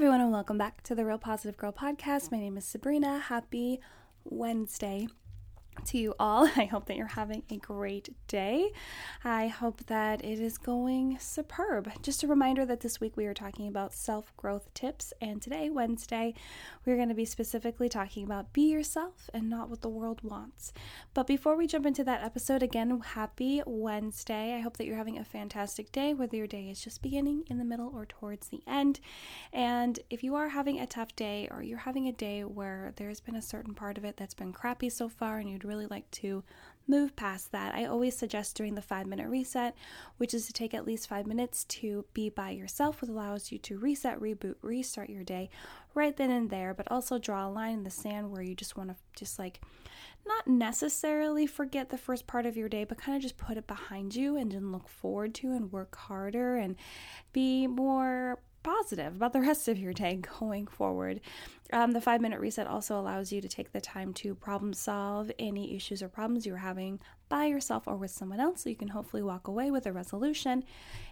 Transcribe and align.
everyone, 0.00 0.22
and 0.22 0.32
welcome 0.32 0.56
back 0.56 0.82
to 0.82 0.94
the 0.94 1.04
Real 1.04 1.18
Positive 1.18 1.58
Girl 1.58 1.72
podcast. 1.72 2.32
My 2.32 2.38
name 2.38 2.56
is 2.56 2.64
Sabrina. 2.64 3.18
Happy 3.18 3.80
Wednesday 4.24 5.08
to 5.86 5.98
you 5.98 6.14
all. 6.18 6.50
I 6.56 6.64
hope 6.64 6.86
that 6.86 6.96
you're 6.96 7.06
having 7.06 7.42
a 7.50 7.56
great 7.56 8.10
day. 8.26 8.72
I 9.24 9.48
hope 9.48 9.86
that 9.86 10.24
it 10.24 10.40
is 10.40 10.58
going 10.58 11.18
superb. 11.20 11.90
Just 12.02 12.22
a 12.22 12.26
reminder 12.26 12.64
that 12.66 12.80
this 12.80 13.00
week 13.00 13.16
we 13.16 13.26
are 13.26 13.34
talking 13.34 13.68
about 13.68 13.92
self 13.92 14.36
growth 14.36 14.72
tips, 14.74 15.12
and 15.20 15.40
today, 15.40 15.70
Wednesday, 15.70 16.34
we're 16.84 16.96
going 16.96 17.08
to 17.08 17.14
be 17.14 17.24
specifically 17.24 17.88
talking 17.88 18.24
about 18.24 18.52
be 18.52 18.70
yourself 18.70 19.30
and 19.32 19.48
not 19.48 19.68
what 19.68 19.82
the 19.82 19.88
world 19.88 20.20
wants. 20.22 20.72
But 21.14 21.26
before 21.26 21.56
we 21.56 21.66
jump 21.66 21.86
into 21.86 22.04
that 22.04 22.22
episode, 22.22 22.62
again, 22.62 23.00
happy 23.00 23.62
Wednesday. 23.66 24.54
I 24.54 24.60
hope 24.60 24.76
that 24.76 24.86
you're 24.86 24.96
having 24.96 25.18
a 25.18 25.24
fantastic 25.24 25.92
day, 25.92 26.14
whether 26.14 26.36
your 26.36 26.46
day 26.46 26.68
is 26.70 26.80
just 26.82 27.02
beginning, 27.02 27.44
in 27.48 27.58
the 27.58 27.64
middle, 27.64 27.90
or 27.94 28.06
towards 28.06 28.48
the 28.48 28.62
end. 28.66 29.00
And 29.52 29.98
if 30.08 30.22
you 30.24 30.34
are 30.34 30.48
having 30.48 30.80
a 30.80 30.86
tough 30.86 31.14
day 31.16 31.48
or 31.50 31.62
you're 31.62 31.78
having 31.78 32.08
a 32.08 32.12
day 32.12 32.44
where 32.44 32.92
there's 32.96 33.20
been 33.20 33.36
a 33.36 33.42
certain 33.42 33.74
part 33.74 33.98
of 33.98 34.04
it 34.04 34.16
that's 34.16 34.34
been 34.34 34.52
crappy 34.52 34.90
so 34.90 35.08
far 35.08 35.38
and 35.38 35.48
you'd 35.62 35.68
really 35.68 35.86
like 35.86 36.10
to 36.10 36.42
move 36.88 37.14
past 37.14 37.52
that, 37.52 37.74
I 37.74 37.84
always 37.84 38.16
suggest 38.16 38.56
doing 38.56 38.74
the 38.74 38.82
five 38.82 39.06
minute 39.06 39.28
reset, 39.28 39.76
which 40.16 40.34
is 40.34 40.46
to 40.46 40.52
take 40.52 40.74
at 40.74 40.86
least 40.86 41.08
five 41.08 41.26
minutes 41.26 41.64
to 41.64 42.04
be 42.14 42.28
by 42.28 42.50
yourself, 42.50 43.00
which 43.00 43.10
allows 43.10 43.52
you 43.52 43.58
to 43.58 43.78
reset, 43.78 44.18
reboot, 44.18 44.56
restart 44.62 45.08
your 45.08 45.22
day 45.22 45.50
right 45.94 46.16
then 46.16 46.30
and 46.30 46.50
there, 46.50 46.74
but 46.74 46.90
also 46.90 47.18
draw 47.18 47.46
a 47.46 47.50
line 47.50 47.74
in 47.74 47.84
the 47.84 47.90
sand 47.90 48.30
where 48.30 48.42
you 48.42 48.54
just 48.54 48.76
want 48.76 48.90
to 48.90 48.96
just 49.14 49.38
like 49.38 49.60
not 50.26 50.46
necessarily 50.46 51.46
forget 51.46 51.90
the 51.90 51.98
first 51.98 52.26
part 52.26 52.44
of 52.44 52.56
your 52.56 52.68
day, 52.68 52.84
but 52.84 52.98
kind 52.98 53.16
of 53.16 53.22
just 53.22 53.38
put 53.38 53.56
it 53.56 53.66
behind 53.66 54.14
you 54.14 54.36
and 54.36 54.52
then 54.52 54.72
look 54.72 54.88
forward 54.88 55.34
to 55.34 55.52
and 55.52 55.72
work 55.72 55.96
harder 55.96 56.56
and 56.56 56.76
be 57.32 57.66
more 57.66 58.38
positive 58.62 59.16
about 59.16 59.32
the 59.32 59.40
rest 59.40 59.68
of 59.68 59.78
your 59.78 59.92
day 59.92 60.20
going 60.40 60.66
forward. 60.66 61.20
Um, 61.72 61.92
the 61.92 62.00
five 62.00 62.20
minute 62.20 62.40
reset 62.40 62.66
also 62.66 62.98
allows 62.98 63.30
you 63.30 63.40
to 63.40 63.48
take 63.48 63.72
the 63.72 63.80
time 63.80 64.12
to 64.14 64.34
problem 64.34 64.72
solve 64.72 65.30
any 65.38 65.76
issues 65.76 66.02
or 66.02 66.08
problems 66.08 66.44
you're 66.44 66.56
having 66.56 66.98
by 67.28 67.46
yourself 67.46 67.84
or 67.86 67.96
with 67.96 68.10
someone 68.10 68.40
else 68.40 68.62
so 68.62 68.70
you 68.70 68.76
can 68.76 68.88
hopefully 68.88 69.22
walk 69.22 69.46
away 69.46 69.70
with 69.70 69.86
a 69.86 69.92
resolution. 69.92 70.64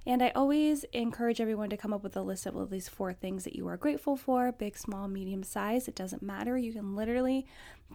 And 0.04 0.20
I 0.20 0.30
always 0.30 0.84
encourage 0.92 1.40
everyone 1.40 1.70
to 1.70 1.76
come 1.76 1.92
up 1.92 2.02
with 2.02 2.16
a 2.16 2.22
list 2.22 2.46
of 2.46 2.56
at 2.56 2.72
least 2.72 2.90
four 2.90 3.12
things 3.12 3.44
that 3.44 3.54
you 3.54 3.68
are 3.68 3.76
grateful 3.76 4.16
for 4.16 4.50
big, 4.50 4.76
small, 4.76 5.06
medium 5.06 5.44
size. 5.44 5.86
It 5.86 5.94
doesn't 5.94 6.22
matter. 6.22 6.58
You 6.58 6.72
can 6.72 6.96
literally 6.96 7.46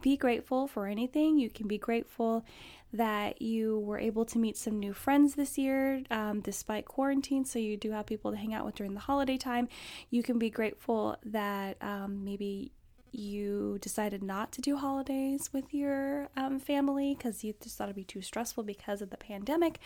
be 0.01 0.15
grateful 0.15 0.67
for 0.67 0.87
anything. 0.87 1.37
You 1.37 1.49
can 1.49 1.67
be 1.67 1.77
grateful 1.77 2.45
that 2.93 3.41
you 3.41 3.79
were 3.79 3.97
able 3.99 4.23
to 4.23 4.37
meet 4.37 4.55
some 4.55 4.79
new 4.79 4.93
friends 4.93 5.35
this 5.35 5.57
year 5.57 6.03
um, 6.11 6.41
despite 6.41 6.85
quarantine. 6.85 7.43
So 7.43 7.59
you 7.59 7.75
do 7.75 7.91
have 7.91 8.05
people 8.05 8.31
to 8.31 8.37
hang 8.37 8.53
out 8.53 8.65
with 8.65 8.75
during 8.75 8.93
the 8.93 8.99
holiday 8.99 9.37
time. 9.37 9.67
You 10.11 10.21
can 10.23 10.37
be 10.37 10.49
grateful 10.49 11.17
that 11.25 11.77
um, 11.81 12.23
maybe 12.23 12.71
you 13.13 13.77
decided 13.81 14.23
not 14.23 14.51
to 14.53 14.61
do 14.61 14.77
holidays 14.77 15.51
with 15.53 15.73
your 15.73 16.29
um, 16.35 16.59
family 16.59 17.15
because 17.15 17.43
you 17.43 17.53
just 17.61 17.77
thought 17.77 17.85
it'd 17.85 17.95
be 17.95 18.03
too 18.03 18.21
stressful 18.21 18.63
because 18.63 19.01
of 19.01 19.09
the 19.09 19.17
pandemic, 19.17 19.79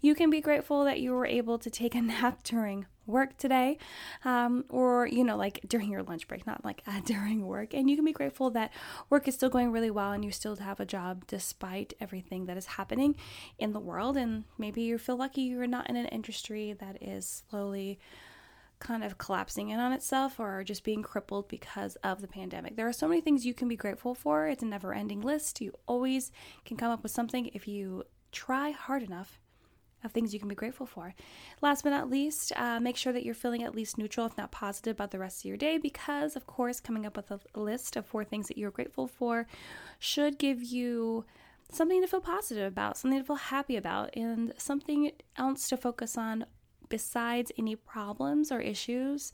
you 0.00 0.14
can 0.14 0.30
be 0.30 0.40
grateful 0.40 0.84
that 0.84 1.00
you 1.00 1.12
were 1.12 1.26
able 1.26 1.58
to 1.58 1.70
take 1.70 1.94
a 1.94 2.02
nap 2.02 2.42
during 2.42 2.86
work 3.06 3.36
today 3.36 3.76
um, 4.24 4.64
or 4.70 5.06
you 5.06 5.22
know 5.22 5.36
like 5.36 5.60
during 5.68 5.90
your 5.90 6.02
lunch 6.02 6.26
break 6.26 6.46
not 6.46 6.64
like 6.64 6.82
uh, 6.86 7.00
during 7.04 7.46
work. 7.46 7.74
And 7.74 7.88
you 7.88 7.96
can 7.96 8.04
be 8.04 8.12
grateful 8.12 8.50
that 8.50 8.72
work 9.10 9.28
is 9.28 9.34
still 9.34 9.50
going 9.50 9.72
really 9.72 9.90
well 9.90 10.12
and 10.12 10.24
you 10.24 10.30
still 10.30 10.56
have 10.56 10.80
a 10.80 10.86
job 10.86 11.26
despite 11.26 11.94
everything 12.00 12.46
that 12.46 12.56
is 12.56 12.66
happening 12.66 13.16
in 13.58 13.72
the 13.72 13.80
world. 13.80 14.16
And 14.16 14.44
maybe 14.58 14.82
you 14.82 14.98
feel 14.98 15.16
lucky 15.16 15.42
you're 15.42 15.66
not 15.66 15.88
in 15.88 15.96
an 15.96 16.06
industry 16.06 16.74
that 16.78 17.02
is 17.02 17.42
slowly 17.50 17.98
kind 18.84 19.02
of 19.02 19.18
collapsing 19.18 19.70
in 19.70 19.80
on 19.80 19.92
itself 19.92 20.38
or 20.38 20.62
just 20.62 20.84
being 20.84 21.02
crippled 21.02 21.48
because 21.48 21.96
of 22.04 22.20
the 22.20 22.28
pandemic. 22.28 22.76
There 22.76 22.86
are 22.86 22.92
so 22.92 23.08
many 23.08 23.20
things 23.20 23.44
you 23.44 23.54
can 23.54 23.66
be 23.66 23.76
grateful 23.76 24.14
for. 24.14 24.46
It's 24.46 24.62
a 24.62 24.66
never 24.66 24.94
ending 24.94 25.22
list. 25.22 25.60
You 25.60 25.72
always 25.86 26.30
can 26.64 26.76
come 26.76 26.92
up 26.92 27.02
with 27.02 27.10
something 27.10 27.50
if 27.52 27.66
you 27.66 28.04
try 28.30 28.70
hard 28.70 29.02
enough 29.02 29.40
of 30.04 30.12
things 30.12 30.34
you 30.34 30.38
can 30.38 30.48
be 30.48 30.54
grateful 30.54 30.86
for. 30.86 31.14
Last 31.62 31.82
but 31.82 31.90
not 31.90 32.10
least, 32.10 32.52
uh, 32.56 32.78
make 32.78 32.96
sure 32.96 33.12
that 33.12 33.24
you're 33.24 33.34
feeling 33.34 33.62
at 33.62 33.74
least 33.74 33.96
neutral, 33.96 34.26
if 34.26 34.36
not 34.36 34.52
positive, 34.52 34.96
about 34.96 35.10
the 35.10 35.18
rest 35.18 35.40
of 35.40 35.46
your 35.46 35.56
day 35.56 35.78
because, 35.78 36.36
of 36.36 36.46
course, 36.46 36.78
coming 36.78 37.06
up 37.06 37.16
with 37.16 37.30
a 37.30 37.40
list 37.58 37.96
of 37.96 38.04
four 38.04 38.22
things 38.22 38.48
that 38.48 38.58
you're 38.58 38.70
grateful 38.70 39.06
for 39.06 39.46
should 39.98 40.38
give 40.38 40.62
you 40.62 41.24
something 41.72 42.02
to 42.02 42.06
feel 42.06 42.20
positive 42.20 42.70
about, 42.70 42.98
something 42.98 43.18
to 43.18 43.26
feel 43.26 43.36
happy 43.36 43.76
about, 43.76 44.14
and 44.14 44.52
something 44.58 45.10
else 45.38 45.68
to 45.68 45.76
focus 45.78 46.18
on 46.18 46.44
besides 46.94 47.50
any 47.58 47.74
problems 47.74 48.52
or 48.52 48.60
issues 48.60 49.32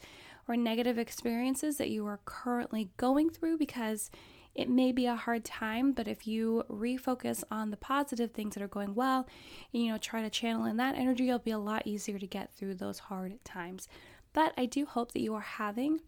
or 0.48 0.56
negative 0.56 0.96
experiences 0.96 1.76
that 1.76 1.90
you 1.90 2.06
are 2.06 2.18
currently 2.24 2.88
going 2.96 3.28
through 3.28 3.58
because 3.58 4.10
it 4.54 4.70
may 4.70 4.92
be 4.92 5.04
a 5.04 5.14
hard 5.14 5.44
time, 5.44 5.92
but 5.92 6.08
if 6.08 6.26
you 6.26 6.64
refocus 6.70 7.44
on 7.50 7.70
the 7.70 7.76
positive 7.76 8.30
things 8.30 8.54
that 8.54 8.62
are 8.62 8.66
going 8.66 8.94
well, 8.94 9.28
and, 9.74 9.82
you 9.84 9.92
know, 9.92 9.98
try 9.98 10.22
to 10.22 10.30
channel 10.30 10.64
in 10.64 10.78
that 10.78 10.96
energy, 10.96 11.28
it'll 11.28 11.38
be 11.38 11.50
a 11.50 11.58
lot 11.58 11.86
easier 11.86 12.18
to 12.18 12.26
get 12.26 12.50
through 12.50 12.76
those 12.76 12.98
hard 12.98 13.44
times. 13.44 13.88
But 14.32 14.54
I 14.56 14.64
do 14.64 14.86
hope 14.86 15.12
that 15.12 15.20
you 15.20 15.34
are 15.34 15.40
having 15.42 16.00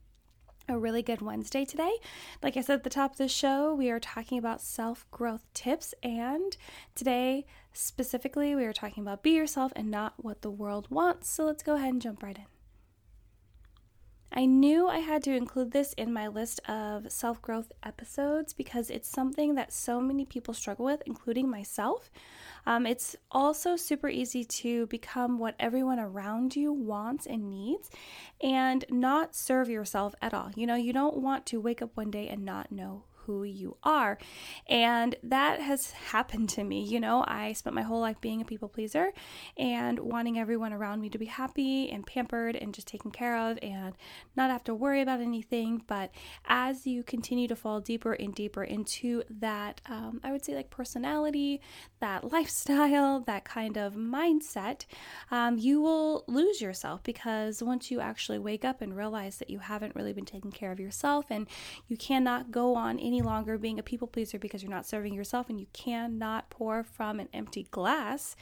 a 0.70 0.78
really 0.78 1.02
good 1.02 1.20
Wednesday 1.20 1.66
today. 1.66 1.92
Like 2.42 2.56
I 2.56 2.62
said 2.62 2.76
at 2.76 2.84
the 2.84 2.88
top 2.88 3.12
of 3.12 3.18
the 3.18 3.28
show, 3.28 3.74
we 3.74 3.90
are 3.90 4.00
talking 4.00 4.38
about 4.38 4.62
self 4.62 5.04
growth 5.10 5.44
tips, 5.52 5.92
and 6.02 6.56
today 6.94 7.44
specifically, 7.72 8.54
we 8.54 8.64
are 8.64 8.72
talking 8.72 9.02
about 9.02 9.22
be 9.22 9.30
yourself 9.30 9.72
and 9.76 9.90
not 9.90 10.14
what 10.16 10.42
the 10.42 10.50
world 10.50 10.88
wants. 10.90 11.28
So 11.28 11.44
let's 11.44 11.62
go 11.62 11.74
ahead 11.74 11.92
and 11.92 12.02
jump 12.02 12.22
right 12.22 12.36
in. 12.36 12.44
I 14.34 14.46
knew 14.46 14.88
I 14.88 14.98
had 14.98 15.22
to 15.24 15.36
include 15.36 15.72
this 15.72 15.92
in 15.94 16.10
my 16.10 16.26
list 16.26 16.58
of 16.66 17.12
self 17.12 17.42
growth 17.42 17.70
episodes 17.82 18.54
because 18.54 18.88
it's 18.88 19.08
something 19.08 19.56
that 19.56 19.72
so 19.72 20.00
many 20.00 20.24
people 20.24 20.54
struggle 20.54 20.86
with, 20.86 21.02
including 21.04 21.50
myself. 21.50 22.10
Um, 22.64 22.86
it's 22.86 23.14
also 23.30 23.76
super 23.76 24.08
easy 24.08 24.44
to 24.44 24.86
become 24.86 25.38
what 25.38 25.54
everyone 25.60 25.98
around 25.98 26.56
you 26.56 26.72
wants 26.72 27.26
and 27.26 27.50
needs 27.50 27.90
and 28.40 28.84
not 28.88 29.34
serve 29.34 29.68
yourself 29.68 30.14
at 30.22 30.32
all. 30.32 30.50
You 30.56 30.66
know, 30.66 30.76
you 30.76 30.92
don't 30.92 31.18
want 31.18 31.44
to 31.46 31.60
wake 31.60 31.82
up 31.82 31.90
one 31.94 32.10
day 32.10 32.28
and 32.28 32.44
not 32.44 32.72
know 32.72 33.04
who 33.26 33.44
you 33.44 33.76
are. 33.82 34.18
And 34.66 35.16
that 35.22 35.60
has 35.60 35.92
happened 35.92 36.48
to 36.50 36.64
me. 36.64 36.82
You 36.84 37.00
know, 37.00 37.24
I 37.26 37.52
spent 37.52 37.74
my 37.74 37.82
whole 37.82 38.00
life 38.00 38.20
being 38.20 38.40
a 38.40 38.44
people 38.44 38.68
pleaser 38.68 39.12
and 39.56 39.98
wanting 39.98 40.38
everyone 40.38 40.72
around 40.72 41.00
me 41.00 41.08
to 41.10 41.18
be 41.18 41.26
happy 41.26 41.90
and 41.90 42.06
pampered 42.06 42.56
and 42.56 42.74
just 42.74 42.88
taken 42.88 43.10
care 43.10 43.36
of 43.36 43.58
and 43.62 43.94
not 44.36 44.50
have 44.50 44.64
to 44.64 44.74
worry 44.74 45.02
about 45.02 45.20
anything. 45.20 45.82
But 45.86 46.10
as 46.46 46.86
you 46.86 47.02
continue 47.02 47.48
to 47.48 47.56
fall 47.56 47.80
deeper 47.80 48.12
and 48.12 48.34
deeper 48.34 48.64
into 48.64 49.22
that, 49.30 49.80
um, 49.86 50.20
I 50.24 50.32
would 50.32 50.44
say 50.44 50.54
like 50.54 50.70
personality, 50.70 51.60
that 52.00 52.24
lifestyle, 52.32 53.20
that 53.20 53.44
kind 53.44 53.76
of 53.76 53.94
mindset, 53.94 54.86
um, 55.30 55.58
you 55.58 55.80
will 55.80 56.24
lose 56.26 56.60
yourself 56.60 57.02
because 57.02 57.62
once 57.62 57.90
you 57.90 58.00
actually 58.00 58.38
wake 58.38 58.64
up 58.64 58.82
and 58.82 58.96
realize 58.96 59.38
that 59.38 59.50
you 59.50 59.58
haven't 59.58 59.94
really 59.94 60.12
been 60.12 60.24
taking 60.24 60.52
care 60.52 60.72
of 60.72 60.80
yourself 60.80 61.26
and 61.30 61.46
you 61.88 61.96
cannot 61.96 62.50
go 62.50 62.74
on 62.74 62.98
any 62.98 63.11
any 63.12 63.22
longer 63.22 63.58
being 63.58 63.78
a 63.78 63.82
people 63.82 64.08
pleaser 64.08 64.38
because 64.38 64.62
you're 64.62 64.70
not 64.70 64.86
serving 64.86 65.12
yourself 65.12 65.50
and 65.50 65.60
you 65.60 65.66
cannot 65.72 66.48
pour 66.48 66.82
from 66.82 67.20
an 67.20 67.28
empty 67.34 67.66
glass, 67.70 68.36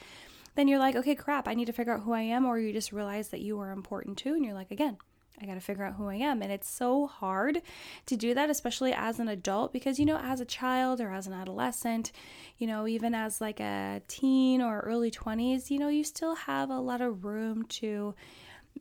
then 0.54 0.68
you're 0.68 0.78
like, 0.78 0.94
okay, 0.94 1.14
crap, 1.14 1.48
I 1.48 1.54
need 1.54 1.66
to 1.66 1.72
figure 1.72 1.92
out 1.92 2.02
who 2.02 2.12
I 2.12 2.22
am. 2.22 2.46
Or 2.46 2.58
you 2.58 2.72
just 2.72 2.92
realize 2.92 3.28
that 3.28 3.40
you 3.40 3.58
are 3.60 3.72
important 3.72 4.16
too. 4.16 4.34
And 4.34 4.44
you're 4.44 4.54
like, 4.54 4.70
again, 4.70 4.96
I 5.40 5.46
got 5.46 5.54
to 5.54 5.60
figure 5.60 5.84
out 5.84 5.94
who 5.94 6.08
I 6.08 6.16
am. 6.16 6.40
And 6.42 6.52
it's 6.52 6.70
so 6.70 7.06
hard 7.06 7.62
to 8.06 8.16
do 8.16 8.32
that, 8.34 8.50
especially 8.50 8.92
as 8.92 9.18
an 9.18 9.28
adult, 9.28 9.72
because, 9.72 9.98
you 9.98 10.04
know, 10.04 10.18
as 10.18 10.40
a 10.40 10.44
child 10.44 11.00
or 11.00 11.12
as 11.12 11.26
an 11.26 11.32
adolescent, 11.32 12.12
you 12.58 12.66
know, 12.66 12.86
even 12.86 13.14
as 13.14 13.40
like 13.40 13.58
a 13.58 14.02
teen 14.06 14.60
or 14.60 14.80
early 14.80 15.10
20s, 15.10 15.70
you 15.70 15.78
know, 15.78 15.88
you 15.88 16.04
still 16.04 16.34
have 16.34 16.70
a 16.70 16.78
lot 16.78 17.00
of 17.00 17.24
room 17.24 17.64
to, 17.64 18.14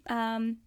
um, 0.07 0.57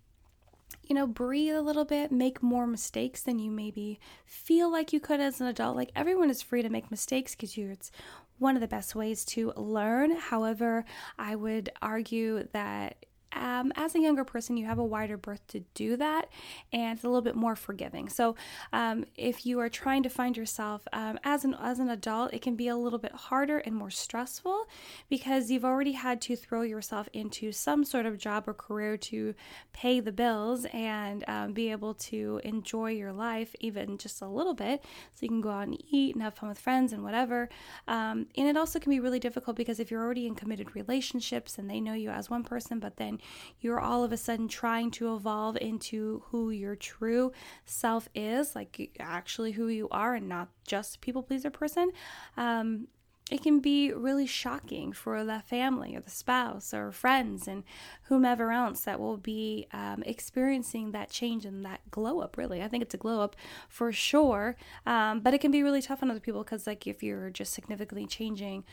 you 0.93 0.99
know, 0.99 1.07
breathe 1.07 1.55
a 1.55 1.63
little 1.63 1.87
bit, 1.87 2.13
make 2.13 2.43
more 2.43 2.67
mistakes 2.67 3.23
than 3.23 3.39
you 3.39 3.51
maybe 3.51 3.99
feel 4.27 4.71
like 4.71 4.93
you 4.93 5.01
could 5.01 5.21
as 5.21 5.41
an 5.41 5.47
adult. 5.47 5.75
Like 5.75 5.91
everyone 5.97 6.29
is 6.29 6.43
free 6.43 6.61
to 6.61 6.69
make 6.69 6.91
mistakes 6.91 7.35
because 7.35 7.57
it's 7.57 7.91
one 8.39 8.57
of 8.57 8.61
the 8.61 8.69
best 8.69 8.95
ways 8.95 9.25
to 9.25 9.55
learn. 9.57 10.15
However, 10.15 10.85
I 11.19 11.35
would 11.35 11.71
argue 11.81 12.47
that 12.53 13.07
um, 13.35 13.73
as 13.77 13.95
a 13.95 14.01
younger 14.01 14.25
person, 14.25 14.57
you 14.57 14.67
have 14.67 14.79
a 14.79 14.85
wider 14.85 15.17
berth 15.17 15.47
to 15.49 15.61
do 15.75 15.97
that 15.97 16.29
and 16.73 16.97
it's 16.97 17.05
a 17.05 17.09
little 17.09 17.23
bit 17.23 17.35
more 17.35 17.57
forgiving. 17.57 18.09
So, 18.09 18.37
um, 18.73 19.05
if 19.17 19.47
you 19.47 19.61
are 19.61 19.69
trying 19.69 20.03
to 20.03 20.09
find 20.09 20.37
yourself 20.37 20.87
um, 20.93 21.19
as, 21.25 21.45
an, 21.45 21.55
as 21.61 21.79
an 21.79 21.89
adult, 21.89 22.33
it 22.33 22.43
can 22.43 22.57
be 22.57 22.69
a 22.69 22.77
little 22.77 22.99
bit 22.99 23.13
harder 23.13 23.59
and 23.59 23.75
more 23.75 23.91
stressful 23.91 24.67
because 25.09 25.51
you've 25.51 25.65
already 25.65 25.93
had 25.93 26.21
to 26.23 26.37
throw 26.37 26.63
yourself 26.63 27.09
into 27.13 27.53
some 27.53 27.85
sort 27.85 28.07
of 28.07 28.19
job 28.19 28.49
or 28.49 28.55
career 28.55 28.97
to 28.97 29.35
pay 29.73 30.01
the 30.01 30.13
bills 30.13 30.67
and 30.73 31.25
um, 31.29 31.53
be 31.53 31.71
able 31.71 31.95
to 31.95 32.41
enjoy 32.45 32.91
your 32.91 33.13
life 33.13 33.55
even 33.61 33.99
just 33.99 34.23
a 34.23 34.27
little 34.27 34.55
bit 34.55 34.83
so 35.15 35.21
you 35.21 35.29
can 35.29 35.41
go 35.41 35.51
out 35.51 35.67
and 35.67 35.83
eat 35.91 36.15
and 36.15 36.23
have 36.23 36.35
fun 36.35 36.49
with 36.49 36.59
friends 36.59 36.93
and 36.93 37.03
whatever. 37.03 37.49
Um, 37.89 38.27
and 38.37 38.49
it 38.49 38.57
also 38.57 38.79
can 38.79 38.91
be 38.91 39.01
really 39.01 39.21
difficult 39.21 39.57
because 39.57 39.81
if 39.81 39.91
you're 39.91 40.03
already 40.03 40.27
in 40.27 40.35
committed 40.35 40.75
relationships 40.75 41.59
and 41.59 41.69
they 41.69 41.81
know 41.81 41.95
you 41.95 42.11
as 42.11 42.31
one 42.31 42.45
person, 42.45 42.79
but 42.79 42.97
then 42.97 43.19
you're 43.61 43.81
all 43.81 44.05
of 44.05 44.13
a 44.13 44.17
sudden 44.17 44.49
trying 44.49 44.91
to 44.93 45.15
evolve 45.15 45.57
into 45.57 46.23
who 46.27 46.51
your 46.51 46.77
true 46.77 47.33
self 47.65 48.09
is, 48.15 48.55
like 48.55 48.97
actually 48.99 49.53
who 49.53 49.69
you 49.69 49.89
are 49.91 50.15
and 50.15 50.29
not 50.29 50.49
just 50.67 51.01
people 51.01 51.23
pleaser 51.23 51.51
person, 51.51 51.91
um, 52.37 52.89
it 53.31 53.43
can 53.43 53.61
be 53.61 53.93
really 53.93 54.27
shocking 54.27 54.93
for 54.93 55.25
the 55.25 55.41
family 55.47 55.97
or 55.97 56.01
the 56.01 56.11
spouse 56.11 56.75
or 56.75 56.93
friends 56.93 57.49
and 57.49 57.65
whomever 58.05 58.53
else 58.53 58.83
that 58.83 59.01
will 59.01 59.17
be 59.17 59.67
um, 59.73 60.03
experiencing 60.05 60.93
that 60.93 61.09
change 61.09 61.47
and 61.47 61.65
that 61.65 61.81
glow 61.91 62.21
up 62.21 62.37
really. 62.37 62.63
I 62.63 62.69
think 62.69 62.83
it's 62.83 62.95
a 62.95 62.99
glow 62.99 63.21
up 63.21 63.35
for 63.69 63.91
sure 63.91 64.57
um, 64.85 65.21
but 65.21 65.33
it 65.33 65.41
can 65.41 65.51
be 65.51 65.63
really 65.63 65.81
tough 65.81 66.03
on 66.03 66.11
other 66.11 66.21
people 66.21 66.43
because 66.43 66.67
like 66.67 66.87
if 66.87 67.03
you're 67.03 67.31
just 67.31 67.55
significantly 67.55 68.07
changing 68.07 68.65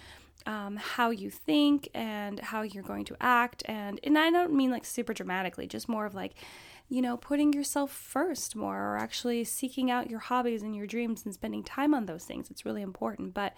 um, 0.46 0.78
how 0.78 1.10
you 1.10 1.30
think 1.30 1.90
and 1.94 2.40
how 2.40 2.62
you're 2.62 2.84
going 2.84 3.06
to 3.06 3.16
act 3.20 3.64
and 3.66 4.00
and 4.04 4.18
i 4.18 4.30
don't 4.30 4.54
mean 4.54 4.72
like 4.72 4.86
super 4.86 5.14
dramatically 5.14 5.68
just 5.68 5.90
more 5.90 6.06
of 6.06 6.16
like 6.16 6.36
you 6.90 7.04
know, 7.04 7.18
putting 7.18 7.54
yourself 7.54 7.92
first 7.92 8.56
more 8.56 8.76
or 8.76 8.98
actually 8.98 9.44
seeking 9.44 9.92
out 9.92 10.10
your 10.10 10.20
hobbies 10.20 10.64
and 10.64 10.76
your 10.76 10.88
dreams 10.88 11.24
and 11.24 11.34
spending 11.34 11.64
time 11.64 11.94
on 11.94 12.08
those 12.08 12.26
things. 12.26 12.50
It's 12.50 12.66
really 12.66 12.82
important. 12.82 13.36
But 13.36 13.54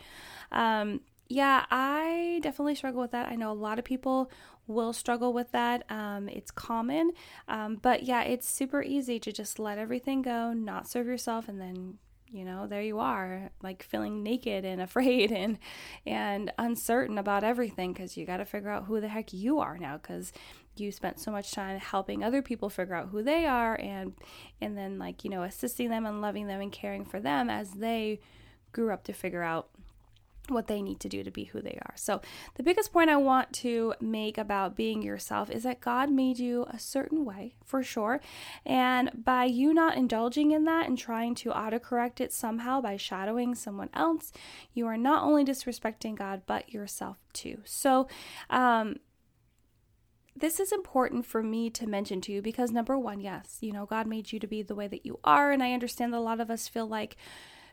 um, 0.52 1.00
yeah, 1.30 1.66
I 1.72 2.42
definitely 2.44 2.76
struggle 2.76 3.02
with 3.02 3.12
that. 3.12 3.30
I 3.30 3.36
know 3.36 3.52
a 3.52 3.54
lot 3.54 3.80
of 3.80 3.86
people 3.86 4.30
will 4.68 4.92
struggle 4.92 5.32
with 5.32 5.52
that. 5.54 5.90
Um, 5.90 6.28
it's 6.28 6.52
common. 6.52 7.14
Um, 7.48 7.78
but 7.82 8.04
yeah, 8.04 8.24
it's 8.24 8.50
super 8.50 8.84
easy 8.84 9.18
to 9.20 9.32
just 9.32 9.60
let 9.60 9.78
everything 9.78 10.22
go, 10.22 10.52
not 10.52 10.90
serve 10.90 11.08
yourself, 11.08 11.48
and 11.48 11.60
then 11.60 12.00
you 12.32 12.46
know 12.46 12.66
there 12.68 12.82
you 12.82 13.00
are 13.00 13.52
like 13.62 13.84
feeling 13.84 14.24
naked 14.24 14.66
and 14.66 14.82
afraid 14.88 15.32
and 15.32 15.58
and 16.06 16.52
uncertain 16.58 17.18
about 17.18 17.44
everything 17.44 17.94
because 17.94 18.18
you 18.18 18.26
got 18.26 18.38
to 18.38 18.46
figure 18.46 18.70
out 18.70 18.86
who 18.86 19.00
the 19.02 19.08
heck 19.08 19.34
you 19.34 19.60
are 19.60 19.78
now 19.78 19.98
because 19.98 20.32
you 20.78 20.92
spent 20.92 21.20
so 21.20 21.32
much 21.32 21.52
time 21.52 21.78
helping 21.80 22.24
other 22.24 22.42
people 22.42 22.70
figure 22.70 22.96
out 22.96 23.10
who 23.10 23.22
they 23.22 23.46
are 23.46 23.80
and 23.80 24.14
and 24.62 24.78
then 24.78 24.98
like 24.98 25.24
you 25.24 25.30
know 25.30 25.44
assisting 25.44 25.90
them 25.90 26.06
and 26.06 26.22
loving 26.22 26.48
them 26.48 26.62
and 26.62 26.72
caring 26.72 27.04
for 27.06 27.20
them 27.20 27.50
as 27.50 27.72
they 27.72 28.20
grew 28.72 28.92
up 28.92 29.04
to 29.04 29.14
figure 29.14 29.44
out 29.44 29.70
what 30.54 30.68
they 30.68 30.82
need 30.82 31.00
to 31.02 31.10
do 31.10 31.24
to 31.24 31.32
be 31.32 31.46
who 31.46 31.62
they 31.62 31.80
are. 31.82 31.94
So, 31.96 32.22
the 32.56 32.64
biggest 32.64 32.92
point 32.92 33.10
I 33.10 33.18
want 33.18 33.54
to 33.54 33.94
make 34.00 34.38
about 34.38 34.76
being 34.76 35.02
yourself 35.02 35.50
is 35.50 35.64
that 35.64 35.82
God 35.82 36.12
made 36.12 36.40
you 36.40 36.66
a 36.70 36.80
certain 36.80 37.26
way, 37.26 37.56
for 37.66 37.84
sure. 37.84 38.22
And 38.66 39.12
by 39.24 39.46
you 39.46 39.74
not 39.74 39.98
indulging 39.98 40.52
in 40.52 40.66
that 40.66 40.88
and 40.88 40.98
trying 40.98 41.36
to 41.36 41.52
autocorrect 41.52 42.20
it 42.20 42.34
somehow 42.34 42.82
by 42.82 42.98
shadowing 42.98 43.56
someone 43.56 43.90
else, 43.94 44.32
you 44.74 44.88
are 44.88 44.98
not 44.98 45.24
only 45.24 45.44
disrespecting 45.44 46.16
God, 46.16 46.42
but 46.46 46.74
yourself 46.74 47.18
too. 47.34 47.60
So, 47.66 48.08
um, 48.50 48.98
this 50.36 50.60
is 50.60 50.72
important 50.72 51.26
for 51.26 51.44
me 51.44 51.70
to 51.70 51.88
mention 51.88 52.22
to 52.22 52.32
you 52.32 52.42
because 52.42 52.72
number 52.72 52.98
one, 52.98 53.20
yes, 53.20 53.58
you 53.62 53.72
know, 53.72 53.86
God 53.86 54.08
made 54.08 54.32
you 54.32 54.40
to 54.40 54.48
be 54.48 54.62
the 54.62 54.76
way 54.76 54.88
that 54.88 55.06
you 55.06 55.20
are. 55.24 55.52
And 55.52 55.62
I 55.62 55.74
understand 55.74 56.14
that 56.14 56.18
a 56.18 56.20
lot 56.20 56.40
of 56.40 56.50
us 56.50 56.68
feel 56.68 56.88
like, 56.88 57.18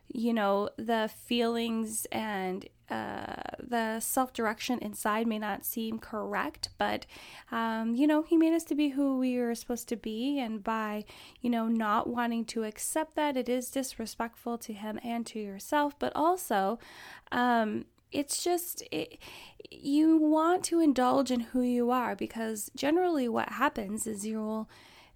you 0.08 0.32
know, 0.32 0.70
the 0.76 1.10
feelings 1.26 2.06
and 2.10 2.66
uh, 2.90 3.34
the 3.60 4.00
self 4.00 4.32
direction 4.32 4.78
inside 4.78 5.26
may 5.26 5.38
not 5.38 5.64
seem 5.64 5.98
correct, 5.98 6.70
but, 6.78 7.04
um, 7.52 7.94
you 7.94 8.06
know, 8.06 8.22
He 8.22 8.36
made 8.36 8.54
us 8.54 8.64
to 8.64 8.74
be 8.74 8.90
who 8.90 9.18
we 9.18 9.36
are 9.36 9.54
supposed 9.54 9.88
to 9.88 9.96
be. 9.96 10.38
And 10.38 10.64
by, 10.64 11.04
you 11.40 11.50
know, 11.50 11.66
not 11.68 12.08
wanting 12.08 12.46
to 12.46 12.64
accept 12.64 13.14
that, 13.16 13.36
it 13.36 13.48
is 13.48 13.70
disrespectful 13.70 14.56
to 14.58 14.72
Him 14.72 14.98
and 15.04 15.26
to 15.26 15.38
yourself, 15.38 15.98
but 15.98 16.12
also, 16.16 16.78
um, 17.30 17.84
it's 18.10 18.42
just 18.42 18.82
it, 18.90 19.18
you 19.70 20.16
want 20.16 20.64
to 20.64 20.80
indulge 20.80 21.30
in 21.30 21.40
who 21.40 21.60
you 21.60 21.90
are 21.90 22.16
because 22.16 22.70
generally 22.74 23.28
what 23.28 23.50
happens 23.50 24.06
is 24.06 24.26
you'll 24.26 24.68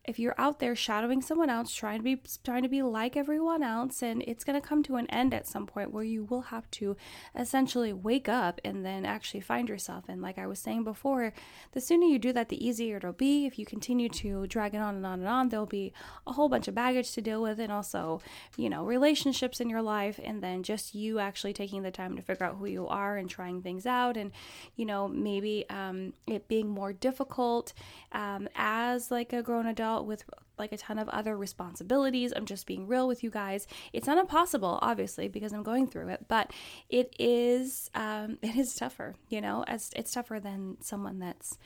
if 0.04 0.18
you're 0.18 0.34
out 0.36 0.58
there 0.58 0.74
shadowing 0.74 1.22
someone 1.22 1.48
else 1.48 1.72
trying 1.72 1.98
to 1.98 2.02
be 2.02 2.20
trying 2.42 2.62
to 2.64 2.68
be 2.68 2.82
like 2.82 3.16
everyone 3.16 3.62
else 3.62 4.02
and 4.02 4.22
it's 4.26 4.42
going 4.42 4.60
to 4.60 4.66
come 4.66 4.82
to 4.82 4.96
an 4.96 5.06
end 5.10 5.32
at 5.32 5.46
some 5.46 5.64
point 5.64 5.92
where 5.92 6.02
you 6.02 6.24
will 6.24 6.42
have 6.42 6.68
to 6.72 6.96
essentially 7.38 7.92
wake 7.92 8.28
up 8.28 8.60
and 8.64 8.84
then 8.84 9.06
actually 9.06 9.40
find 9.40 9.68
yourself. 9.68 10.04
And 10.08 10.20
like 10.20 10.38
I 10.38 10.46
was 10.48 10.58
saying 10.58 10.82
before 10.82 11.32
the 11.70 11.80
sooner 11.80 12.06
you 12.06 12.18
do 12.18 12.32
that 12.32 12.48
the 12.48 12.64
easier 12.64 12.96
it'll 12.96 13.12
be. 13.12 13.46
If 13.46 13.60
you 13.60 13.64
continue 13.64 14.08
to 14.08 14.46
drag 14.48 14.74
it 14.74 14.78
on 14.78 14.96
and 14.96 15.06
on 15.06 15.20
and 15.20 15.28
on 15.28 15.48
there'll 15.50 15.66
be 15.66 15.92
a 16.26 16.32
whole 16.32 16.48
bunch 16.48 16.66
of 16.66 16.74
baggage 16.74 17.12
to 17.12 17.20
deal 17.20 17.40
with 17.40 17.60
and 17.60 17.70
also 17.70 18.20
you 18.56 18.68
know 18.68 18.84
relationships 18.84 19.60
in 19.60 19.70
your 19.70 19.82
life 19.82 20.18
and 20.24 20.42
then 20.42 20.64
just 20.64 20.96
you 20.96 21.20
actually 21.20 21.52
taking 21.52 21.82
the 21.82 21.92
time 21.92 22.16
to 22.16 22.22
figure 22.22 22.46
out 22.46 22.56
who 22.56 22.66
you 22.66 22.88
are 22.88 23.16
and 23.16 23.30
trying 23.30 23.62
things 23.62 23.86
out. 23.86 24.16
And 24.16 24.32
you 24.74 24.84
know 24.84 25.06
maybe 25.06 25.64
um, 25.70 26.12
it 26.26 26.48
being 26.48 26.68
more 26.68 26.92
difficult 26.92 27.72
um, 28.10 28.48
as 28.56 29.12
like 29.12 29.32
a 29.32 29.42
grown 29.42 29.66
adult 29.66 29.91
with 30.00 30.24
like 30.58 30.72
a 30.72 30.76
ton 30.76 30.98
of 30.98 31.08
other 31.08 31.36
responsibilities. 31.36 32.32
I'm 32.34 32.46
just 32.46 32.66
being 32.66 32.86
real 32.86 33.06
with 33.08 33.22
you 33.22 33.30
guys. 33.30 33.66
It's 33.92 34.06
not 34.06 34.18
impossible, 34.18 34.78
obviously, 34.80 35.28
because 35.28 35.52
I'm 35.52 35.62
going 35.62 35.86
through 35.86 36.08
it, 36.08 36.26
but 36.28 36.52
it 36.88 37.14
is 37.18 37.90
um, 37.94 38.38
it 38.42 38.56
is 38.56 38.74
tougher. 38.74 39.14
You 39.28 39.40
know, 39.40 39.64
as 39.66 39.90
it's 39.94 40.12
tougher 40.12 40.40
than 40.40 40.78
someone 40.80 41.18
that's 41.18 41.58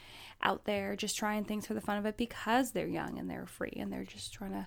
out 0.43 0.65
there 0.65 0.97
just 0.97 1.17
trying 1.17 1.45
things 1.45 1.67
for 1.67 1.75
the 1.75 1.81
fun 1.81 1.97
of 1.99 2.07
it 2.07 2.17
because 2.17 2.73
they're 2.73 2.87
young 2.87 3.19
and 3.19 3.31
they're 3.31 3.47
free 3.47 3.73
and 3.79 3.93
they're 3.93 4.05
just 4.05 4.35
trying 4.35 4.53
to 4.53 4.67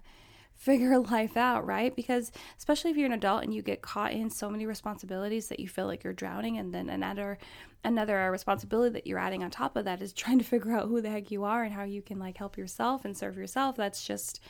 figure 0.60 1.00
life 1.12 1.38
out, 1.38 1.66
right? 1.66 1.96
Because 1.96 2.32
especially 2.58 2.92
if 2.92 2.98
you're 2.98 3.08
an 3.08 3.14
adult 3.14 3.44
and 3.44 3.54
you 3.54 3.64
get 3.64 3.82
caught 3.82 4.12
in 4.12 4.30
so 4.30 4.50
many 4.50 4.66
responsibilities 4.66 5.48
that 5.48 5.60
you 5.60 5.68
feel 5.68 5.88
like 5.88 6.04
you're 6.04 6.14
drowning 6.14 6.58
and 6.58 6.74
then 6.74 6.90
another 6.90 7.40
another 7.86 8.30
responsibility 8.30 8.92
that 8.92 9.08
you're 9.08 9.18
adding 9.18 9.42
on 9.42 9.50
top 9.50 9.78
of 9.78 9.86
that 9.86 10.02
is 10.02 10.12
trying 10.14 10.38
to 10.38 10.44
figure 10.44 10.76
out 10.76 10.90
who 10.90 11.02
the 11.02 11.10
heck 11.10 11.32
you 11.32 11.46
are 11.46 11.64
and 11.64 11.74
how 11.74 11.84
you 11.84 12.02
can 12.02 12.20
like 12.20 12.38
help 12.38 12.58
yourself 12.58 13.06
and 13.06 13.18
serve 13.18 13.38
yourself. 13.38 13.78
That's 13.78 14.06
just 14.06 14.42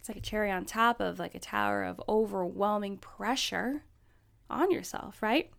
it's 0.00 0.08
like 0.08 0.18
a 0.18 0.20
cherry 0.20 0.50
on 0.50 0.66
top 0.66 1.00
of 1.00 1.18
like 1.18 1.34
a 1.34 1.40
tower 1.40 1.84
of 1.84 2.02
overwhelming 2.08 2.98
pressure 2.98 3.84
on 4.50 4.70
yourself, 4.70 5.22
right? 5.22 5.50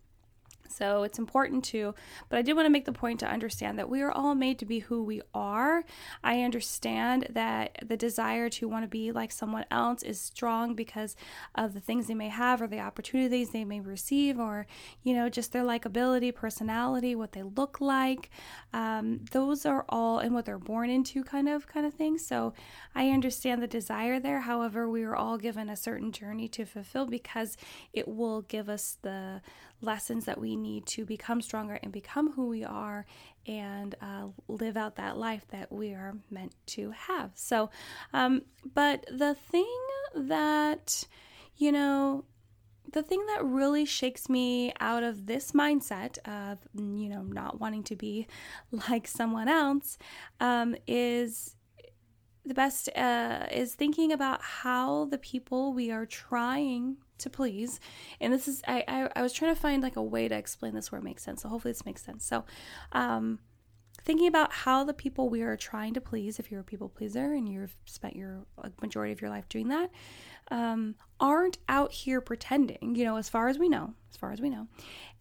So 0.70 1.04
it's 1.04 1.20
important 1.20 1.64
to, 1.66 1.94
but 2.30 2.40
I 2.40 2.42
did 2.42 2.54
want 2.54 2.66
to 2.66 2.72
make 2.72 2.86
the 2.86 2.92
point 2.92 3.20
to 3.22 3.28
understand 3.28 3.78
that 3.80 3.90
we 3.90 4.02
are 4.02 4.12
all 4.12 4.36
made 4.36 4.60
to 4.60 4.66
be 4.66 4.80
who 4.80 5.04
we 5.04 5.22
are. 5.34 5.84
I 6.24 6.42
understand 6.42 7.28
that 7.32 7.78
the 7.86 7.98
desire 7.98 8.50
to 8.50 8.68
want 8.68 8.84
to 8.84 8.90
be 8.90 9.12
like 9.12 9.32
someone 9.32 9.66
else 9.72 10.04
is 10.04 10.20
strong 10.20 10.76
because 10.76 11.16
of 11.56 11.74
the 11.74 11.80
things 11.80 12.08
they 12.08 12.14
may 12.14 12.30
have 12.30 12.62
or 12.62 12.68
the 12.68 12.80
opportunities 12.80 13.52
they 13.52 13.66
may 13.66 13.80
receive 13.80 14.40
or, 14.40 14.68
you 15.04 15.14
know, 15.14 15.30
just 15.30 15.54
their 15.54 15.64
likability, 15.64 16.34
personality, 16.34 17.16
what 17.16 17.32
they 17.32 17.44
look 17.44 17.80
like. 17.80 18.30
Um, 18.74 19.26
those 19.32 19.66
are 19.66 19.86
all 19.90 20.20
and 20.20 20.34
what 20.34 20.46
they're 20.46 20.58
born 20.58 20.90
into 20.90 21.24
kind 21.24 21.48
of 21.48 21.68
kind 21.68 21.86
of 21.86 21.94
thing. 21.94 22.18
So 22.18 22.54
I 22.94 23.10
understand 23.10 23.62
the 23.62 23.68
desire 23.68 24.20
there. 24.20 24.42
However, 24.42 24.90
we 24.90 25.04
are 25.04 25.16
all 25.16 25.38
given 25.38 25.70
a 25.70 25.76
certain 25.76 26.12
journey 26.12 26.48
to 26.50 26.66
fulfill 26.66 27.06
because 27.06 27.58
it 27.94 28.08
will 28.08 28.42
give 28.42 28.70
us 28.70 28.98
the 29.02 29.42
lessons 29.82 30.26
that 30.26 30.40
we 30.40 30.56
need 30.56 30.86
to 30.86 31.06
become 31.06 31.42
stronger 31.42 31.80
and 31.84 31.92
become 31.92 32.32
who 32.34 32.48
we 32.48 32.64
are 32.64 33.06
and 33.48 33.96
uh, 34.02 34.28
live 34.48 34.78
out 34.78 34.96
that 34.96 35.18
life 35.18 35.46
that 35.50 35.72
we 35.72 35.92
are 35.92 36.16
meant 36.32 36.56
to 36.66 36.92
have. 36.92 37.32
So, 37.36 37.70
um, 38.14 38.42
but 38.74 39.06
the 39.12 39.36
thing 39.36 39.78
that, 40.16 41.06
you 41.58 41.72
know, 41.72 42.26
the 42.92 43.04
thing 43.04 43.26
that 43.28 43.44
really 43.44 43.86
shakes 43.86 44.30
me 44.30 44.74
out 44.80 45.04
of 45.04 45.26
this 45.26 45.52
mindset 45.52 46.18
of, 46.28 46.60
you 46.74 47.10
know, 47.10 47.24
not 47.24 47.60
wanting 47.60 47.84
to 47.84 47.96
be 47.96 48.28
like 48.90 49.08
someone 49.08 49.48
else 49.48 49.98
um, 50.40 50.76
is 50.88 51.56
the 52.46 52.54
best 52.54 52.90
uh, 52.96 53.48
is 53.52 53.74
thinking 53.74 54.12
about 54.12 54.42
how 54.42 55.06
the 55.06 55.18
people 55.18 55.74
we 55.74 55.92
are 55.92 56.06
trying 56.06 56.98
to 57.20 57.30
please. 57.30 57.80
And 58.20 58.34
this 58.34 58.48
is 58.48 58.62
I, 58.68 58.84
I, 58.88 59.10
I 59.16 59.22
was 59.22 59.34
trying 59.34 59.54
to 59.54 59.60
find 59.60 59.82
like 59.84 59.96
a 59.96 60.04
way 60.04 60.28
to 60.28 60.36
explain 60.36 60.74
this 60.74 60.92
where 60.92 61.00
it 61.00 61.04
makes 61.04 61.24
sense. 61.24 61.42
So 61.42 61.50
hopefully 61.50 61.72
this 61.72 61.86
makes 61.86 62.04
sense. 62.04 62.26
So 62.26 62.46
um 62.92 63.40
thinking 64.04 64.28
about 64.28 64.52
how 64.52 64.84
the 64.84 64.94
people 64.94 65.30
we 65.30 65.42
are 65.42 65.58
trying 65.58 65.94
to 65.94 66.02
please 66.02 66.38
if 66.38 66.52
you're 66.52 66.62
a 66.62 66.66
people 66.66 66.90
pleaser 66.90 67.34
and 67.34 67.50
you've 67.50 67.76
spent 67.86 68.16
your 68.16 68.46
like, 68.62 68.80
majority 68.82 69.12
of 69.12 69.22
your 69.22 69.30
life 69.30 69.48
doing 69.50 69.70
that 69.70 69.90
um, 70.52 70.94
aren't 71.20 71.58
out 71.70 71.92
here 71.92 72.22
pretending 72.22 72.94
you 72.96 73.04
know 73.04 73.16
as 73.16 73.30
far 73.30 73.48
as 73.48 73.58
we 73.58 73.68
know 73.68 73.94
as 74.16 74.20
far 74.20 74.32
as 74.32 74.42
we 74.42 74.50
know. 74.50 74.68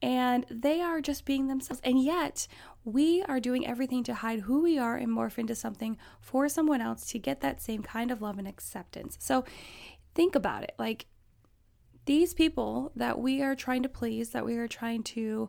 And 0.01 0.47
they 0.49 0.81
are 0.81 1.01
just 1.01 1.25
being 1.25 1.49
themselves. 1.49 1.81
And 1.85 2.03
yet 2.03 2.47
we 2.85 3.23
are 3.25 3.41
doing 3.41 3.67
everything 3.67 4.05
to 4.05 4.15
hide 4.15 4.41
who 4.41 4.63
we 4.63 4.79
are 4.79 4.97
and 4.97 5.09
morph 5.09 5.37
into 5.37 5.55
something 5.55 5.99
for 6.21 6.49
someone 6.49 6.81
else 6.81 7.07
to 7.07 7.19
get 7.19 7.41
that 7.41 7.61
same 7.61 7.83
kind 7.83 8.11
of 8.11 8.23
love 8.23 8.39
and 8.39 8.47
acceptance. 8.47 9.17
So 9.21 9.45
think 10.15 10.37
about 10.37 10.63
it. 10.63 10.75
Like 10.79 11.07
these 12.07 12.35
people 12.35 12.93
that 12.97 13.19
we 13.19 13.43
are 13.43 13.55
trying 13.55 13.83
to 13.83 13.89
please, 13.89 14.31
that 14.31 14.45
we 14.45 14.57
are 14.57 14.69
trying 14.69 15.03
to 15.03 15.49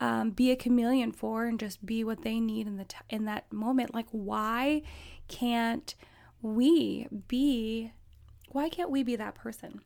um, 0.00 0.30
be 0.30 0.50
a 0.50 0.56
chameleon 0.56 1.12
for, 1.12 1.44
and 1.44 1.60
just 1.60 1.84
be 1.84 2.02
what 2.02 2.22
they 2.22 2.40
need 2.40 2.66
in 2.66 2.76
the 2.76 2.84
t- 2.84 2.96
in 3.08 3.24
that 3.26 3.52
moment. 3.52 3.94
Like, 3.94 4.08
why 4.10 4.82
can't 5.28 5.94
we 6.40 7.06
be? 7.28 7.92
Why 8.48 8.68
can't 8.68 8.90
we 8.90 9.02
be 9.02 9.16
that 9.16 9.34
person? 9.34 9.80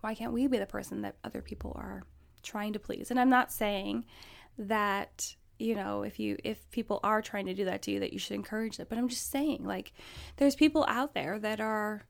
Why 0.00 0.14
can't 0.14 0.32
we 0.32 0.46
be 0.46 0.58
the 0.58 0.66
person 0.66 1.02
that 1.02 1.16
other 1.22 1.42
people 1.42 1.72
are 1.76 2.04
trying 2.42 2.72
to 2.72 2.78
please? 2.78 3.10
And 3.10 3.20
I'm 3.20 3.30
not 3.30 3.52
saying 3.52 4.06
that 4.58 5.36
you 5.58 5.76
know, 5.76 6.02
if 6.02 6.18
you 6.18 6.36
if 6.42 6.68
people 6.70 6.98
are 7.04 7.22
trying 7.22 7.46
to 7.46 7.54
do 7.54 7.66
that 7.66 7.82
to 7.82 7.92
you, 7.92 8.00
that 8.00 8.12
you 8.12 8.18
should 8.18 8.34
encourage 8.34 8.80
it. 8.80 8.88
But 8.88 8.98
I'm 8.98 9.08
just 9.08 9.30
saying, 9.30 9.64
like, 9.64 9.92
there's 10.36 10.56
people 10.56 10.84
out 10.88 11.14
there 11.14 11.38
that 11.38 11.60
are 11.60 12.02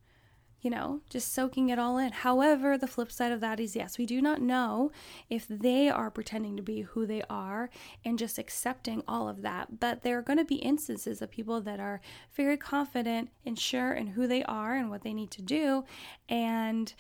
you 0.63 0.71
know, 0.71 1.01
just 1.11 1.35
soaking 1.35 1.71
it 1.71 1.79
all 1.79 1.99
in. 1.99 2.13
However, 2.13 2.79
the 2.79 2.87
flip 2.87 3.11
side 3.11 3.33
of 3.33 3.41
that 3.41 3.59
is 3.59 3.75
yes, 3.75 3.99
we 3.99 4.07
do 4.07 4.23
not 4.23 4.41
know 4.41 4.93
if 5.29 5.47
they 5.49 5.89
are 5.89 6.11
pretending 6.11 6.57
to 6.57 6.63
be 6.63 6.83
who 6.83 7.05
they 7.05 7.23
are 7.29 7.69
and 8.05 8.17
just 8.19 8.39
accepting 8.39 9.03
all 9.09 9.29
of 9.29 9.43
that. 9.43 9.81
But 9.81 10.03
there 10.03 10.17
are 10.19 10.23
going 10.23 10.39
to 10.39 10.45
be 10.45 10.57
instances 10.57 11.21
of 11.21 11.33
people 11.33 11.61
that 11.63 11.81
are 11.81 12.01
very 12.35 12.57
confident 12.57 13.31
and 13.45 13.59
sure 13.59 13.93
in 13.93 14.07
who 14.09 14.29
they 14.29 14.45
are 14.45 14.77
and 14.77 14.89
what 14.89 15.03
they 15.03 15.13
need 15.13 15.33
to 15.33 15.43
do. 15.43 15.85
And 16.29 16.95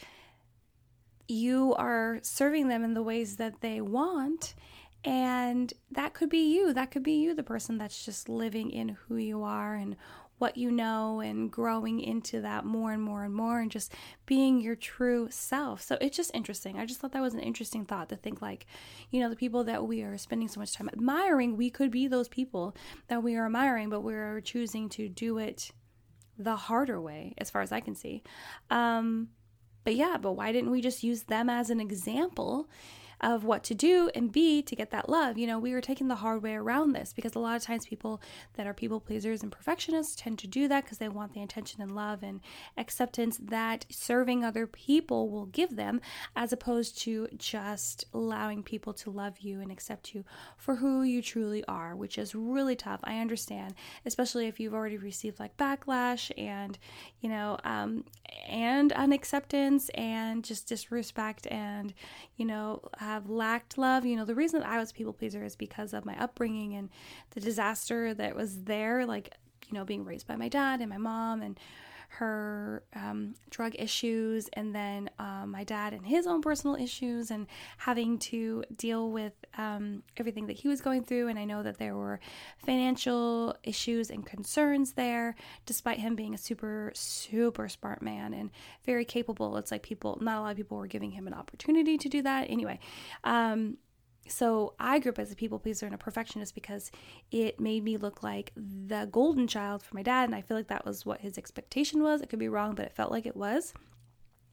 you 1.29 1.73
are 1.75 2.19
serving 2.23 2.67
them 2.67 2.83
in 2.83 2.95
the 2.95 3.03
ways 3.03 3.37
that 3.37 3.61
they 3.61 3.81
want. 3.81 4.55
And 5.05 5.73
that 5.91 6.15
could 6.15 6.29
be 6.29 6.53
you. 6.55 6.73
That 6.73 6.91
could 6.91 7.03
be 7.03 7.15
you, 7.15 7.35
the 7.35 7.43
person 7.43 7.79
that's 7.79 8.05
just 8.05 8.29
living 8.29 8.71
in 8.71 8.91
who 9.07 9.17
you 9.17 9.43
are 9.43 9.75
and 9.75 9.97
what 10.43 10.57
you 10.57 10.73
know 10.73 11.21
and 11.21 11.53
growing 11.53 12.01
into 12.01 12.41
that 12.41 12.65
more 12.65 12.91
and 12.91 13.01
more 13.01 13.23
and 13.23 13.33
more 13.33 13.61
and 13.61 13.71
just 13.71 13.95
being 14.27 14.61
your 14.61 14.75
true 14.75 15.29
self. 15.31 15.81
So 15.81 15.97
it's 16.01 16.17
just 16.17 16.33
interesting. 16.35 16.81
I 16.81 16.85
just 16.85 16.99
thought 16.99 17.13
that 17.13 17.23
was 17.23 17.35
an 17.35 17.39
interesting 17.39 17.85
thought 17.85 18.09
to 18.09 18.17
think 18.17 18.43
like, 18.43 18.67
you 19.13 19.21
know, 19.21 19.31
the 19.31 19.37
people 19.37 19.63
that 19.63 19.87
we 19.87 20.03
are 20.03 20.19
spending 20.19 20.49
so 20.49 20.59
much 20.59 20.73
time 20.73 20.91
admiring, 20.93 21.57
we 21.57 21.71
could 21.71 21.93
be 21.93 22.09
those 22.09 22.29
people 22.29 22.75
that 23.07 23.23
we 23.23 23.37
are 23.37 23.47
admiring, 23.47 23.89
but 23.89 24.01
we're 24.01 24.41
choosing 24.41 24.89
to 24.89 25.09
do 25.09 25.39
it 25.39 25.71
the 26.37 26.57
harder 26.57 27.01
way, 27.01 27.35
as 27.39 27.49
far 27.49 27.63
as 27.63 27.71
I 27.71 27.79
can 27.79 27.95
see. 27.95 28.25
Um, 28.69 29.29
but 29.85 29.95
yeah, 29.95 30.17
but 30.21 30.33
why 30.33 30.51
didn't 30.51 30.73
we 30.73 30.81
just 30.81 31.05
use 31.05 31.23
them 31.23 31.49
as 31.49 31.71
an 31.71 31.79
example 31.79 32.69
of 33.23 33.45
what 33.45 33.63
to 33.65 33.75
do 33.75 34.11
and 34.15 34.33
B 34.33 34.63
to 34.63 34.75
get 34.75 34.91
that 34.91 35.09
love. 35.09 35.39
You 35.39 35.47
know, 35.47 35.59
we 35.59 35.73
were 35.73 35.81
taking 35.81 36.09
the 36.09 36.17
hard 36.17 36.43
way 36.43 36.55
around 36.55 36.93
this 36.93 37.13
because 37.13 37.35
a 37.35 37.39
lot 37.39 37.57
of 37.57 37.63
times 37.63 37.87
people 37.87 38.21
that 38.55 38.67
are 38.67 38.75
people 38.75 39.01
pleasers 39.01 39.43
and 39.43 39.53
perfectionists 39.53 40.17
tend 40.17 40.39
to 40.41 40.47
do 40.47 40.67
that 40.69 40.85
because 40.85 40.99
they 40.99 41.09
want 41.09 41.33
the 41.33 41.43
attention 41.43 41.81
and 41.81 41.95
love 41.95 42.23
and 42.23 42.41
acceptance 42.77 43.39
that 43.41 43.87
serving 43.91 44.45
other 44.45 44.67
people 44.67 45.29
will 45.31 45.47
give 45.47 45.77
them 45.77 46.01
as 46.35 46.53
opposed 46.53 46.99
to 47.03 47.29
just 47.37 48.05
allowing 48.13 48.63
people 48.63 48.93
to 48.93 49.11
love 49.11 49.39
you 49.41 49.61
and 49.61 49.71
accept 49.71 50.15
you 50.15 50.25
for 50.57 50.77
who 50.77 51.03
you 51.03 51.23
truly 51.23 51.65
are, 51.67 51.95
which 51.95 52.19
is 52.19 52.35
really 52.35 52.77
tough. 52.77 53.01
I 53.05 53.19
understand, 53.19 53.75
especially 54.05 54.47
if 54.47 54.59
you've 54.59 54.75
already 54.75 54.99
received 54.99 55.39
like 55.39 55.57
backlash 55.57 56.31
and, 56.37 56.79
you 57.21 57.29
know, 57.29 57.59
um, 57.65 58.05
and 58.49 58.93
unacceptance 58.93 59.89
and 59.91 60.45
just 60.45 60.69
disrespect 60.69 61.47
and, 61.49 61.95
you 62.37 62.45
know, 62.45 62.83
have 63.15 63.29
lacked 63.29 63.79
love. 63.79 64.05
You 64.05 64.17
know, 64.17 64.25
the 64.25 64.35
reason 64.35 64.61
that 64.61 64.69
I 64.69 64.79
was 64.79 64.93
people 64.93 65.13
pleaser 65.13 65.45
is 65.45 65.57
because 65.57 65.93
of 65.93 66.05
my 66.05 66.19
upbringing 66.19 66.75
and 66.75 66.91
the 67.31 67.41
disaster 67.41 68.15
that 68.15 68.35
was 68.35 68.65
there, 68.65 69.07
like, 69.07 69.35
you 69.69 69.75
know, 69.75 69.85
being 69.85 70.05
raised 70.05 70.27
by 70.27 70.37
my 70.37 70.49
dad 70.49 70.81
and 70.81 70.91
my 70.91 70.99
mom 70.99 71.43
and 71.43 71.59
her 72.19 72.83
um, 72.95 73.35
drug 73.49 73.75
issues, 73.79 74.49
and 74.53 74.75
then 74.75 75.09
um, 75.19 75.51
my 75.51 75.65
dad 75.65 75.95
and 75.95 76.07
his 76.07 76.27
own 76.27 76.43
personal 76.43 76.77
issues, 76.77 77.31
and 77.31 77.47
having 77.79 78.19
to 78.19 78.65
deal 78.77 79.11
with 79.11 79.33
um, 79.57 80.03
everything 80.17 80.47
that 80.47 80.57
he 80.57 80.69
was 80.69 80.81
going 80.81 81.05
through. 81.05 81.29
And 81.29 81.39
I 81.39 81.45
know 81.45 81.63
that 81.63 81.79
there 81.79 81.97
were 81.97 82.21
financial 82.59 83.57
issues 83.63 84.11
and 84.11 84.27
concerns 84.27 84.93
there, 84.93 85.35
despite 85.65 85.99
him 85.99 86.15
being 86.15 86.35
a 86.35 86.39
super, 86.39 86.93
super 86.95 87.69
smart 87.69 88.03
man 88.03 88.35
and 88.35 88.51
very 88.85 89.05
capable. 89.05 89.57
It's 89.57 89.71
like 89.71 89.83
people, 89.83 90.19
not 90.21 90.39
a 90.39 90.41
lot 90.41 90.51
of 90.51 90.57
people 90.57 90.77
were 90.77 90.87
giving 90.87 91.13
him 91.13 91.27
an 91.27 91.35
opportunity 91.35 91.97
to 91.97 92.09
do 92.09 92.23
that. 92.23 92.51
Anyway, 92.51 92.79
um, 93.25 93.79
so 94.33 94.75
I 94.79 94.99
grew 94.99 95.13
up 95.13 95.19
as 95.19 95.31
a 95.31 95.37
people 95.37 95.59
pleaser 95.59 95.85
and 95.85 95.95
a 95.95 95.99
perfectionist 95.99 96.55
because 96.55 96.91
it 97.31 97.61
made 97.61 97.85
me 97.85 97.99
look 97.99 98.23
like 98.23 98.53
the 98.57 99.07
golden 99.13 99.47
child 99.47 99.83
for 99.83 99.95
my 99.95 100.03
dad. 100.03 100.25
And 100.25 100.35
I 100.35 100.41
feel 100.41 100.57
like 100.57 100.69
that 100.69 100.87
was 100.87 101.05
what 101.05 101.21
his 101.21 101.37
expectation 101.37 102.03
was. 102.03 102.23
It 102.23 102.31
could 102.31 102.39
be 102.39 102.49
wrong, 102.49 102.75
but 102.75 102.87
it 102.87 102.95
felt 102.95 103.11
like 103.11 103.27
it 103.27 103.37
was. 103.37 103.75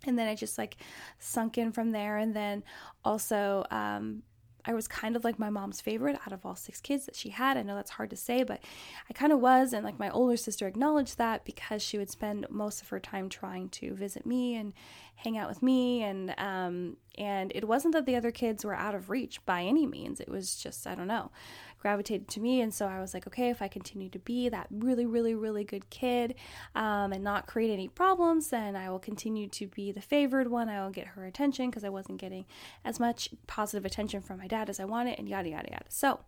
And 0.06 0.20
then 0.20 0.28
I 0.28 0.36
just 0.36 0.58
like 0.58 0.78
sunk 1.18 1.58
in 1.58 1.72
from 1.72 1.92
there. 1.92 2.18
And 2.18 2.36
then 2.36 2.64
also, 3.06 3.66
um, 3.72 4.24
I 4.66 4.74
was 4.74 4.88
kind 4.88 5.16
of 5.16 5.24
like 5.24 5.40
my 5.40 5.50
mom's 5.50 5.82
favorite 5.82 6.20
out 6.26 6.34
of 6.34 6.46
all 6.46 6.56
six 6.56 6.82
kids 6.82 7.06
that 7.06 7.16
she 7.16 7.30
had. 7.30 7.58
I 7.58 7.64
know 7.64 7.76
that's 7.76 7.92
hard 7.92 8.10
to 8.10 8.16
say, 8.16 8.44
but 8.44 8.62
I 9.10 9.14
kind 9.14 9.32
of 9.32 9.40
was. 9.40 9.74
And 9.74 9.86
like 9.86 10.00
my 10.00 10.10
older 10.10 10.38
sister 10.38 10.68
acknowledged 10.68 11.18
that 11.18 11.46
because 11.46 11.82
she 11.82 11.98
would 11.98 12.10
spend 12.10 12.46
most 12.50 12.82
of 12.82 12.90
her 12.90 13.00
time 13.00 13.30
trying 13.30 13.70
to 13.70 13.94
visit 13.94 14.26
me 14.26 14.56
and 14.56 14.74
hang 15.16 15.38
out 15.38 15.50
with 15.50 15.64
me. 15.64 16.04
And, 16.04 16.34
um, 16.38 16.98
and 17.18 17.52
it 17.56 17.68
wasn't 17.68 17.94
that 17.94 18.06
the 18.06 18.16
other 18.16 18.32
kids 18.32 18.66
were 18.66 18.76
out 18.76 18.96
of 18.96 19.10
reach 19.10 19.46
by 19.46 19.64
any 19.64 19.86
means. 19.86 20.20
It 20.20 20.30
was 20.30 20.56
just, 20.56 20.86
I 20.88 20.96
don't 20.96 21.08
know 21.08 21.32
gravitated 21.80 22.28
to 22.30 22.40
me. 22.40 22.62
And 22.62 22.74
so 22.74 22.88
I 22.88 23.00
was 23.00 23.14
like, 23.14 23.26
okay, 23.28 23.50
if 23.50 23.62
I 23.62 23.68
continue 23.68 24.10
to 24.10 24.20
be 24.20 24.50
that 24.50 24.68
really, 24.70 25.06
really, 25.06 25.34
really 25.34 25.64
good 25.64 25.90
kid 25.90 26.36
um, 26.76 27.14
and 27.14 27.24
not 27.24 27.48
create 27.48 27.72
any 27.72 27.88
problems, 27.88 28.50
then 28.50 28.76
I 28.76 28.90
will 28.90 29.00
continue 29.00 29.48
to 29.50 29.68
be 29.68 29.92
the 29.92 30.02
favored 30.02 30.50
one. 30.50 30.70
I 30.70 30.84
will 30.84 30.92
get 30.92 31.08
her 31.08 31.26
attention 31.26 31.70
because 31.70 31.84
I 31.84 31.90
wasn't 31.90 32.20
getting 32.20 32.46
as 32.84 33.00
much 33.00 33.30
positive 33.48 33.86
attention 33.86 34.22
from 34.22 34.40
my 34.40 34.48
dad 34.48 34.70
as 34.70 34.80
I 34.80 34.86
wanted, 34.86 35.18
and 35.18 35.28
yada, 35.28 35.50
yada, 35.50 35.70
yada. 35.72 35.86
So 35.90 36.20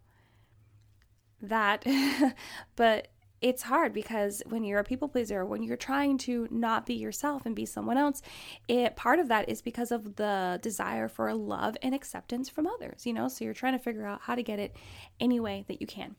that, 1.42 1.86
but 2.76 3.10
it's 3.42 3.64
hard 3.64 3.92
because 3.92 4.44
when 4.48 4.64
you're 4.64 4.80
a 4.80 4.84
people 4.84 5.08
pleaser, 5.08 5.44
when 5.46 5.64
you're 5.64 5.76
trying 5.76 6.18
to 6.20 6.48
not 6.52 6.86
be 6.86 6.94
yourself 6.94 7.46
and 7.46 7.56
be 7.56 7.66
someone 7.66 7.98
else, 7.98 8.22
it 8.68 8.96
part 8.96 9.20
of 9.20 9.28
that 9.30 9.50
is 9.50 9.62
because 9.62 9.92
of 9.92 10.16
the 10.16 10.60
desire 10.62 11.08
for 11.08 11.34
love 11.34 11.76
and 11.82 11.96
acceptance 11.96 12.50
from 12.50 12.68
others, 12.68 13.06
you 13.06 13.14
know? 13.14 13.28
So 13.28 13.44
you're 13.44 13.56
trying 13.56 13.74
to 13.74 13.84
figure 13.84 14.06
out 14.06 14.22
how 14.22 14.36
to 14.36 14.44
get 14.44 14.60
it 14.60 14.76
any 15.20 15.40
way 15.40 15.66
that 15.68 15.82
you 15.82 15.88
can. 15.88 16.16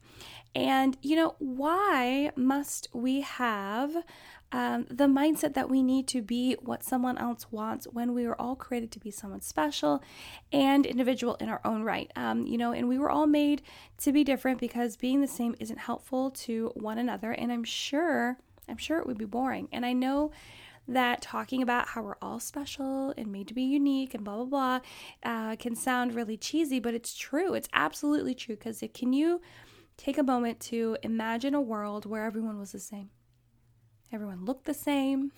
And 0.55 0.99
you 1.01 1.17
know, 1.17 1.37
why 1.39 2.33
must 2.37 2.89
we 2.93 3.21
have 3.21 3.95
um, 4.53 4.87
the 4.91 5.07
mindset 5.07 5.55
that 5.55 5.71
we 5.71 5.83
need 5.83 6.07
to 6.09 6.21
be 6.21 6.57
what 6.61 6.85
someone 6.85 7.17
else 7.17 7.51
wants 7.51 7.87
when 7.87 8.15
we 8.15 8.27
were 8.27 8.41
all 8.41 8.55
created 8.55 8.93
to 8.93 9.01
be 9.01 9.11
someone 9.11 9.41
special 9.41 10.03
and 10.53 10.85
individual 10.85 11.37
in 11.37 11.49
our 11.49 11.63
own 11.65 11.83
right. 11.83 12.13
Um, 12.17 12.47
you 12.47 12.59
know, 12.59 12.73
and 12.73 12.87
we 12.87 12.99
were 12.99 13.11
all 13.11 13.27
made 13.27 13.63
to 13.99 14.13
be 14.13 14.25
different 14.25 14.61
because 14.61 14.97
being 14.97 15.23
the 15.23 15.27
same 15.27 15.57
isn't 15.59 15.79
helpful 15.79 16.31
to 16.31 16.71
one 16.75 16.99
another. 16.99 17.33
And 17.33 17.51
I'm 17.51 17.65
sure, 17.65 18.37
I'm 18.69 18.77
sure 18.77 18.99
it 18.99 19.07
would 19.07 19.19
be 19.19 19.25
boring. 19.25 19.69
And 19.73 19.87
I 19.87 19.95
know 19.95 20.31
that 20.87 21.23
talking 21.23 21.63
about 21.63 21.89
how 21.89 22.03
we're 22.03 22.17
all 22.21 22.41
special 22.41 23.15
and 23.17 23.31
made 23.31 23.49
to 23.49 23.55
be 23.55 23.63
unique 23.63 24.15
and 24.15 24.25
blah 24.25 24.37
blah 24.37 24.45
blah 24.45 24.81
uh, 25.23 25.57
can 25.57 25.75
sound 25.75 26.15
really 26.15 26.37
cheesy, 26.37 26.79
but 26.79 26.93
it's 26.93 27.15
true. 27.15 27.55
It's 27.55 27.69
absolutely 27.73 28.35
true 28.35 28.57
because 28.57 28.83
can 28.93 29.13
you 29.13 29.41
take 29.97 30.19
a 30.19 30.23
moment 30.23 30.61
to 30.61 30.99
imagine 31.03 31.55
a 31.55 31.61
world 31.61 32.05
where 32.05 32.25
everyone 32.25 32.59
was 32.59 32.73
the 32.73 32.81
same? 32.81 33.11
Everyone 34.13 34.45
looked 34.45 34.65
the 34.65 34.75
same. 34.75 35.33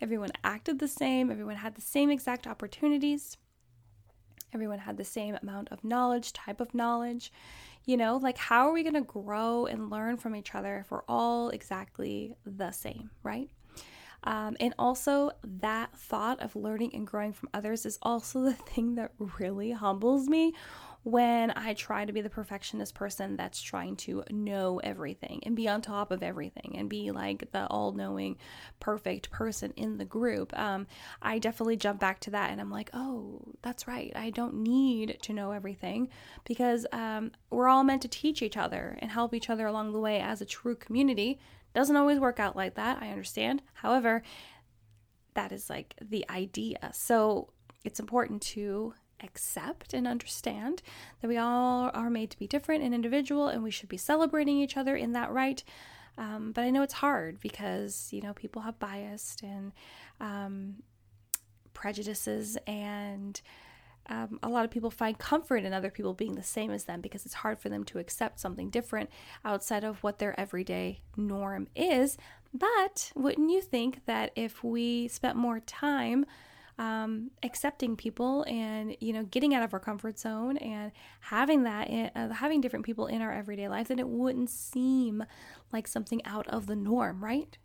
Everyone 0.00 0.30
acted 0.44 0.78
the 0.78 0.88
same. 0.88 1.30
Everyone 1.30 1.56
had 1.56 1.74
the 1.74 1.80
same 1.80 2.10
exact 2.10 2.46
opportunities. 2.46 3.36
Everyone 4.52 4.78
had 4.78 4.96
the 4.96 5.04
same 5.04 5.36
amount 5.42 5.68
of 5.70 5.84
knowledge, 5.84 6.32
type 6.32 6.60
of 6.60 6.74
knowledge. 6.74 7.32
You 7.84 7.96
know, 7.96 8.16
like 8.16 8.36
how 8.36 8.68
are 8.68 8.72
we 8.72 8.82
going 8.82 8.94
to 8.94 9.02
grow 9.02 9.66
and 9.66 9.90
learn 9.90 10.16
from 10.16 10.34
each 10.34 10.54
other 10.54 10.78
if 10.78 10.90
we're 10.90 11.02
all 11.08 11.50
exactly 11.50 12.34
the 12.44 12.72
same, 12.72 13.10
right? 13.22 13.48
Um, 14.24 14.56
and 14.58 14.74
also, 14.78 15.30
that 15.44 15.96
thought 15.96 16.40
of 16.40 16.56
learning 16.56 16.94
and 16.94 17.06
growing 17.06 17.32
from 17.32 17.48
others 17.54 17.86
is 17.86 17.98
also 18.02 18.40
the 18.44 18.54
thing 18.54 18.96
that 18.96 19.12
really 19.38 19.70
humbles 19.70 20.28
me 20.28 20.52
when 21.06 21.52
I 21.54 21.72
try 21.74 22.04
to 22.04 22.12
be 22.12 22.20
the 22.20 22.28
perfectionist 22.28 22.96
person 22.96 23.36
that's 23.36 23.62
trying 23.62 23.94
to 23.94 24.24
know 24.28 24.80
everything 24.82 25.40
and 25.44 25.54
be 25.54 25.68
on 25.68 25.80
top 25.80 26.10
of 26.10 26.20
everything 26.20 26.74
and 26.76 26.90
be 26.90 27.12
like 27.12 27.52
the 27.52 27.64
all 27.68 27.92
knowing, 27.92 28.38
perfect 28.80 29.30
person 29.30 29.72
in 29.76 29.98
the 29.98 30.04
group. 30.04 30.52
Um, 30.58 30.88
I 31.22 31.38
definitely 31.38 31.76
jump 31.76 32.00
back 32.00 32.18
to 32.22 32.32
that 32.32 32.50
and 32.50 32.60
I'm 32.60 32.72
like, 32.72 32.90
oh, 32.92 33.40
that's 33.62 33.86
right. 33.86 34.10
I 34.16 34.30
don't 34.30 34.64
need 34.64 35.18
to 35.22 35.32
know 35.32 35.52
everything 35.52 36.08
because 36.44 36.88
um, 36.90 37.30
we're 37.50 37.68
all 37.68 37.84
meant 37.84 38.02
to 38.02 38.08
teach 38.08 38.42
each 38.42 38.56
other 38.56 38.98
and 38.98 39.08
help 39.08 39.32
each 39.32 39.48
other 39.48 39.68
along 39.68 39.92
the 39.92 40.00
way 40.00 40.18
as 40.18 40.40
a 40.40 40.44
true 40.44 40.74
community. 40.74 41.38
Doesn't 41.72 41.94
always 41.94 42.18
work 42.18 42.40
out 42.40 42.56
like 42.56 42.74
that, 42.74 42.98
I 43.00 43.10
understand. 43.10 43.62
However, 43.74 44.24
that 45.34 45.52
is 45.52 45.70
like 45.70 45.94
the 46.00 46.26
idea. 46.28 46.90
So 46.92 47.50
it's 47.84 48.00
important 48.00 48.42
to 48.42 48.94
accept 49.22 49.94
and 49.94 50.06
understand 50.06 50.82
that 51.20 51.28
we 51.28 51.36
all 51.36 51.90
are 51.94 52.10
made 52.10 52.30
to 52.30 52.38
be 52.38 52.46
different 52.46 52.82
and 52.82 52.94
individual 52.94 53.48
and 53.48 53.62
we 53.62 53.70
should 53.70 53.88
be 53.88 53.96
celebrating 53.96 54.58
each 54.58 54.76
other 54.76 54.96
in 54.96 55.12
that 55.12 55.30
right. 55.30 55.62
Um, 56.18 56.52
but 56.52 56.64
I 56.64 56.70
know 56.70 56.82
it's 56.82 56.94
hard 56.94 57.40
because, 57.40 58.08
you 58.12 58.22
know, 58.22 58.32
people 58.32 58.62
have 58.62 58.78
bias 58.78 59.36
and 59.42 59.72
um, 60.20 60.76
prejudices 61.74 62.56
and 62.66 63.40
um, 64.08 64.38
a 64.42 64.48
lot 64.48 64.64
of 64.64 64.70
people 64.70 64.90
find 64.90 65.18
comfort 65.18 65.64
in 65.64 65.72
other 65.72 65.90
people 65.90 66.14
being 66.14 66.36
the 66.36 66.42
same 66.42 66.70
as 66.70 66.84
them 66.84 67.00
because 67.00 67.26
it's 67.26 67.34
hard 67.34 67.58
for 67.58 67.68
them 67.68 67.84
to 67.84 67.98
accept 67.98 68.38
something 68.38 68.70
different 68.70 69.10
outside 69.44 69.84
of 69.84 70.02
what 70.02 70.18
their 70.18 70.38
everyday 70.38 71.00
norm 71.16 71.66
is. 71.74 72.16
But 72.54 73.12
wouldn't 73.14 73.50
you 73.50 73.60
think 73.60 74.06
that 74.06 74.30
if 74.36 74.62
we 74.62 75.08
spent 75.08 75.36
more 75.36 75.60
time 75.60 76.24
um, 76.78 77.30
accepting 77.42 77.96
people 77.96 78.44
and 78.44 78.96
you 79.00 79.12
know 79.12 79.24
getting 79.24 79.54
out 79.54 79.62
of 79.62 79.72
our 79.72 79.80
comfort 79.80 80.18
zone 80.18 80.56
and 80.58 80.92
having 81.20 81.62
that 81.62 81.88
in, 81.88 82.10
uh, 82.14 82.32
having 82.32 82.60
different 82.60 82.84
people 82.84 83.06
in 83.06 83.22
our 83.22 83.32
everyday 83.32 83.68
life 83.68 83.88
then 83.88 83.98
it 83.98 84.08
wouldn't 84.08 84.50
seem 84.50 85.24
like 85.72 85.88
something 85.88 86.24
out 86.26 86.46
of 86.48 86.66
the 86.66 86.76
norm 86.76 87.24
right 87.24 87.58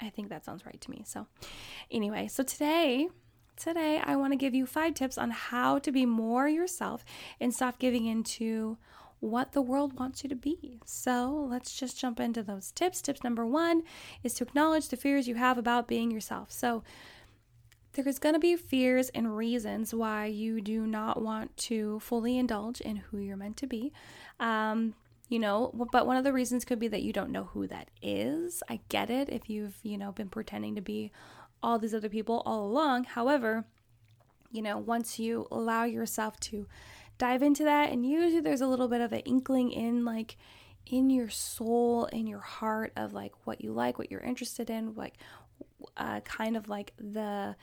i 0.00 0.08
think 0.08 0.28
that 0.28 0.44
sounds 0.44 0.66
right 0.66 0.80
to 0.80 0.90
me 0.90 1.02
so 1.06 1.26
anyway 1.90 2.26
so 2.26 2.42
today 2.42 3.08
today 3.56 4.00
i 4.04 4.16
want 4.16 4.32
to 4.32 4.36
give 4.36 4.54
you 4.54 4.66
five 4.66 4.94
tips 4.94 5.16
on 5.16 5.30
how 5.30 5.78
to 5.78 5.92
be 5.92 6.04
more 6.04 6.48
yourself 6.48 7.04
and 7.40 7.54
stop 7.54 7.78
giving 7.78 8.06
into 8.06 8.76
what 9.20 9.52
the 9.52 9.62
world 9.62 9.98
wants 9.98 10.22
you 10.22 10.28
to 10.28 10.36
be. 10.36 10.78
So 10.84 11.46
let's 11.50 11.76
just 11.76 11.98
jump 11.98 12.20
into 12.20 12.42
those 12.42 12.70
tips. 12.70 13.02
Tips 13.02 13.24
number 13.24 13.44
one 13.44 13.82
is 14.22 14.34
to 14.34 14.44
acknowledge 14.44 14.88
the 14.88 14.96
fears 14.96 15.26
you 15.26 15.34
have 15.34 15.58
about 15.58 15.88
being 15.88 16.10
yourself. 16.10 16.52
So 16.52 16.84
there's 18.04 18.18
going 18.18 18.34
to 18.34 18.40
be 18.40 18.56
fears 18.56 19.08
and 19.10 19.36
reasons 19.36 19.94
why 19.94 20.26
you 20.26 20.60
do 20.60 20.86
not 20.86 21.22
want 21.22 21.56
to 21.56 22.00
fully 22.00 22.38
indulge 22.38 22.80
in 22.80 22.96
who 22.96 23.18
you're 23.18 23.36
meant 23.36 23.56
to 23.58 23.66
be. 23.66 23.92
Um, 24.40 24.94
you 25.28 25.38
know, 25.38 25.70
but 25.92 26.06
one 26.06 26.16
of 26.16 26.24
the 26.24 26.32
reasons 26.32 26.64
could 26.64 26.78
be 26.78 26.88
that 26.88 27.02
you 27.02 27.12
don't 27.12 27.30
know 27.30 27.44
who 27.44 27.66
that 27.66 27.90
is. 28.02 28.62
I 28.68 28.80
get 28.88 29.10
it 29.10 29.28
if 29.28 29.50
you've, 29.50 29.76
you 29.82 29.98
know, 29.98 30.12
been 30.12 30.30
pretending 30.30 30.74
to 30.76 30.80
be 30.80 31.12
all 31.62 31.78
these 31.78 31.94
other 31.94 32.08
people 32.08 32.42
all 32.46 32.64
along. 32.64 33.04
However, 33.04 33.64
you 34.50 34.62
know, 34.62 34.78
once 34.78 35.18
you 35.18 35.46
allow 35.50 35.84
yourself 35.84 36.40
to 36.40 36.66
dive 37.18 37.42
into 37.42 37.64
that, 37.64 37.90
and 37.90 38.06
usually 38.06 38.40
there's 38.40 38.62
a 38.62 38.66
little 38.66 38.88
bit 38.88 39.02
of 39.02 39.12
an 39.12 39.20
inkling 39.20 39.70
in 39.70 40.04
like 40.04 40.36
in 40.86 41.10
your 41.10 41.28
soul, 41.28 42.06
in 42.06 42.26
your 42.26 42.40
heart 42.40 42.92
of 42.96 43.12
like 43.12 43.32
what 43.44 43.62
you 43.62 43.72
like, 43.72 43.98
what 43.98 44.10
you're 44.10 44.20
interested 44.20 44.70
in, 44.70 44.94
like 44.94 45.14
uh, 45.96 46.20
kind 46.20 46.56
of 46.56 46.68
like 46.68 46.92
the 46.98 47.54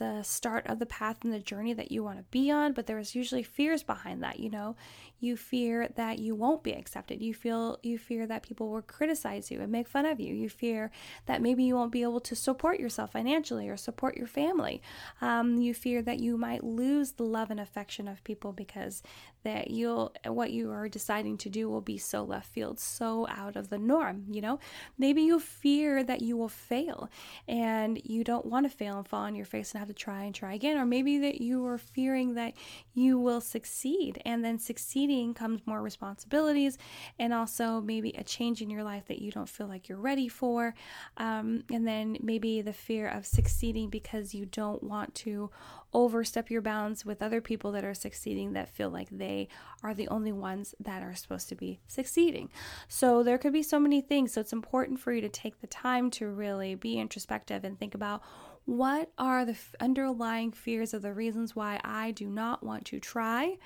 the 0.00 0.22
start 0.22 0.66
of 0.66 0.78
the 0.78 0.86
path 0.86 1.18
and 1.22 1.32
the 1.32 1.38
journey 1.38 1.74
that 1.74 1.92
you 1.92 2.02
want 2.02 2.16
to 2.16 2.24
be 2.30 2.50
on, 2.50 2.72
but 2.72 2.86
there's 2.86 3.14
usually 3.14 3.42
fears 3.42 3.82
behind 3.82 4.22
that, 4.22 4.40
you 4.40 4.48
know. 4.48 4.74
You 5.20 5.36
fear 5.36 5.90
that 5.96 6.18
you 6.18 6.34
won't 6.34 6.62
be 6.62 6.72
accepted. 6.72 7.20
You 7.20 7.34
feel 7.34 7.78
you 7.82 7.98
fear 7.98 8.26
that 8.26 8.42
people 8.42 8.70
will 8.70 8.80
criticize 8.80 9.50
you 9.50 9.60
and 9.60 9.70
make 9.70 9.86
fun 9.86 10.06
of 10.06 10.18
you. 10.18 10.34
You 10.34 10.48
fear 10.48 10.90
that 11.26 11.42
maybe 11.42 11.62
you 11.62 11.74
won't 11.74 11.92
be 11.92 12.02
able 12.02 12.20
to 12.20 12.34
support 12.34 12.80
yourself 12.80 13.12
financially 13.12 13.68
or 13.68 13.76
support 13.76 14.16
your 14.16 14.26
family. 14.26 14.80
Um, 15.20 15.58
you 15.58 15.74
fear 15.74 16.00
that 16.00 16.20
you 16.20 16.38
might 16.38 16.64
lose 16.64 17.12
the 17.12 17.24
love 17.24 17.50
and 17.50 17.60
affection 17.60 18.08
of 18.08 18.24
people 18.24 18.52
because 18.52 19.02
that 19.42 19.70
you'll 19.70 20.14
what 20.26 20.52
you 20.52 20.70
are 20.70 20.88
deciding 20.88 21.36
to 21.38 21.50
do 21.50 21.68
will 21.68 21.80
be 21.82 21.98
so 21.98 22.22
left 22.24 22.48
field, 22.48 22.80
so 22.80 23.26
out 23.28 23.56
of 23.56 23.68
the 23.68 23.78
norm, 23.78 24.24
you 24.30 24.40
know? 24.40 24.58
Maybe 24.98 25.20
you 25.22 25.38
fear 25.38 26.02
that 26.02 26.22
you 26.22 26.38
will 26.38 26.48
fail 26.48 27.10
and 27.46 28.00
you 28.04 28.24
don't 28.24 28.46
want 28.46 28.70
to 28.70 28.74
fail 28.74 28.96
and 28.96 29.06
fall 29.06 29.24
on 29.24 29.34
your 29.34 29.44
face 29.44 29.72
and 29.72 29.80
have 29.80 29.89
to 29.90 29.94
try 29.94 30.24
and 30.24 30.34
try 30.34 30.54
again, 30.54 30.76
or 30.76 30.86
maybe 30.86 31.18
that 31.18 31.40
you 31.40 31.64
are 31.66 31.78
fearing 31.78 32.34
that 32.34 32.54
you 32.94 33.18
will 33.18 33.40
succeed 33.40 34.20
and 34.24 34.44
then 34.44 34.58
succeeding 34.58 35.34
comes 35.34 35.60
more 35.66 35.82
responsibilities 35.82 36.78
and 37.18 37.32
also 37.32 37.80
maybe 37.80 38.10
a 38.10 38.24
change 38.24 38.62
in 38.62 38.70
your 38.70 38.84
life 38.84 39.04
that 39.08 39.20
you 39.20 39.30
don't 39.30 39.48
feel 39.48 39.66
like 39.66 39.88
you're 39.88 39.98
ready 39.98 40.28
for. 40.28 40.74
Um, 41.16 41.64
and 41.72 41.86
then 41.86 42.16
maybe 42.22 42.62
the 42.62 42.72
fear 42.72 43.08
of 43.08 43.26
succeeding 43.26 43.90
because 43.90 44.34
you 44.34 44.46
don't 44.46 44.82
want 44.82 45.14
to 45.16 45.50
overstep 45.92 46.50
your 46.50 46.62
bounds 46.62 47.04
with 47.04 47.22
other 47.22 47.40
people 47.40 47.72
that 47.72 47.84
are 47.84 47.94
succeeding 47.94 48.52
that 48.52 48.68
feel 48.68 48.90
like 48.90 49.08
they 49.10 49.48
are 49.82 49.94
the 49.94 50.08
only 50.08 50.32
ones 50.32 50.74
that 50.78 51.02
are 51.02 51.14
supposed 51.14 51.48
to 51.48 51.54
be 51.54 51.80
succeeding. 51.88 52.48
So 52.88 53.22
there 53.22 53.38
could 53.38 53.52
be 53.52 53.62
so 53.62 53.80
many 53.80 54.00
things. 54.00 54.32
So 54.32 54.40
it's 54.40 54.52
important 54.52 55.00
for 55.00 55.12
you 55.12 55.20
to 55.20 55.28
take 55.28 55.60
the 55.60 55.66
time 55.66 56.10
to 56.12 56.28
really 56.28 56.74
be 56.74 56.98
introspective 56.98 57.64
and 57.64 57.78
think 57.78 57.94
about 57.94 58.22
what 58.64 59.10
are 59.18 59.44
the 59.44 59.56
underlying 59.80 60.52
fears 60.52 60.94
of 60.94 61.02
the 61.02 61.12
reasons 61.12 61.56
why 61.56 61.80
I 61.84 62.10
do 62.12 62.26
not 62.28 62.62
want 62.62 62.84
to 62.86 63.00
try 63.00 63.56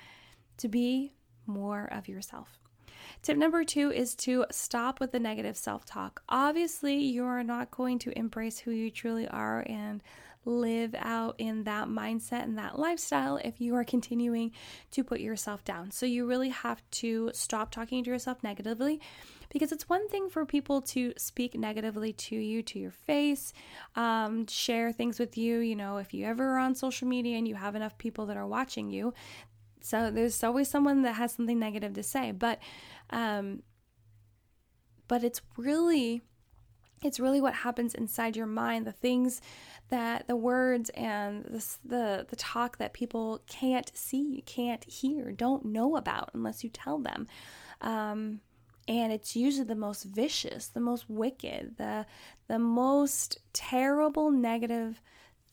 to 0.57 0.67
be 0.67 1.13
more 1.45 1.89
of 1.91 2.07
yourself. 2.07 2.59
Tip 3.21 3.37
number 3.37 3.63
two 3.63 3.91
is 3.91 4.15
to 4.15 4.45
stop 4.51 4.99
with 4.99 5.11
the 5.11 5.19
negative 5.19 5.57
self 5.57 5.85
talk. 5.85 6.21
Obviously, 6.29 6.97
you 6.97 7.25
are 7.25 7.43
not 7.43 7.71
going 7.71 7.99
to 7.99 8.17
embrace 8.17 8.59
who 8.59 8.71
you 8.71 8.89
truly 8.89 9.27
are 9.27 9.65
and 9.67 10.01
live 10.45 10.95
out 10.99 11.35
in 11.39 11.63
that 11.63 11.87
mindset 11.87 12.43
and 12.43 12.57
that 12.57 12.77
lifestyle 12.77 13.37
if 13.37 13.59
you 13.59 13.75
are 13.75 13.83
continuing 13.83 14.51
to 14.91 15.03
put 15.03 15.19
yourself 15.19 15.63
down. 15.63 15.91
So 15.91 16.05
you 16.05 16.25
really 16.25 16.49
have 16.49 16.83
to 16.91 17.31
stop 17.33 17.71
talking 17.71 18.03
to 18.03 18.11
yourself 18.11 18.43
negatively 18.43 19.01
because 19.49 19.71
it's 19.71 19.87
one 19.89 20.07
thing 20.09 20.29
for 20.29 20.45
people 20.45 20.81
to 20.81 21.13
speak 21.17 21.55
negatively 21.55 22.13
to 22.13 22.35
you 22.35 22.61
to 22.63 22.79
your 22.79 22.91
face 22.91 23.53
um, 23.95 24.45
share 24.47 24.91
things 24.91 25.19
with 25.19 25.37
you 25.37 25.59
you 25.59 25.75
know 25.75 25.97
if 25.97 26.13
you 26.13 26.25
ever 26.25 26.55
are 26.55 26.59
on 26.59 26.75
social 26.75 27.07
media 27.07 27.37
and 27.37 27.47
you 27.47 27.55
have 27.55 27.75
enough 27.75 27.97
people 27.97 28.25
that 28.25 28.37
are 28.37 28.47
watching 28.47 28.89
you. 28.89 29.13
So 29.81 30.09
there's 30.09 30.43
always 30.43 30.67
someone 30.67 31.03
that 31.03 31.13
has 31.13 31.33
something 31.33 31.59
negative 31.59 31.93
to 31.93 32.03
say 32.03 32.31
but 32.31 32.59
um, 33.11 33.61
but 35.07 35.23
it's 35.23 35.41
really 35.57 36.21
it's 37.03 37.19
really 37.19 37.39
what 37.39 37.53
happens 37.53 37.93
inside 37.93 38.35
your 38.35 38.47
mind 38.47 38.87
the 38.87 38.91
things 38.91 39.41
that 39.89 40.27
the 40.27 40.35
words 40.35 40.89
and 40.91 41.43
the, 41.45 41.65
the 41.85 42.25
the 42.29 42.35
talk 42.35 42.77
that 42.77 42.93
people 42.93 43.41
can't 43.47 43.91
see 43.95 44.43
can't 44.45 44.83
hear 44.85 45.31
don't 45.31 45.65
know 45.65 45.95
about 45.95 46.31
unless 46.33 46.63
you 46.63 46.69
tell 46.69 46.97
them. 46.97 47.27
Um, 47.81 48.41
and 48.87 49.11
it's 49.11 49.35
usually 49.35 49.65
the 49.65 49.75
most 49.75 50.03
vicious 50.03 50.67
the 50.67 50.79
most 50.79 51.09
wicked 51.09 51.75
the 51.77 52.05
the 52.47 52.59
most 52.59 53.39
terrible 53.53 54.29
negative 54.31 55.01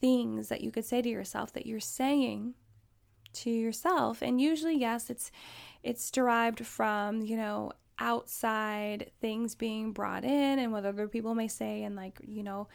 things 0.02 0.48
that 0.48 0.60
you 0.60 0.70
could 0.70 0.84
say 0.84 1.00
to 1.00 1.08
yourself 1.08 1.52
that 1.52 1.64
you're 1.64 1.80
saying 1.80 2.54
to 3.32 3.50
yourself. 3.50 4.20
And 4.20 4.40
usually 4.40 4.76
yes 4.76 5.08
it's 5.08 5.30
it's 5.82 6.10
derived 6.10 6.66
from 6.66 7.22
you 7.22 7.36
know 7.36 7.72
outside 7.98 9.10
things 9.20 9.54
being 9.54 9.92
brought 9.92 10.24
in 10.24 10.58
and 10.58 10.72
what 10.72 10.84
other 10.84 11.06
people 11.06 11.34
may 11.34 11.46
say 11.46 11.84
and 11.84 11.94
like 11.94 12.18
you 12.26 12.42
know 12.42 12.66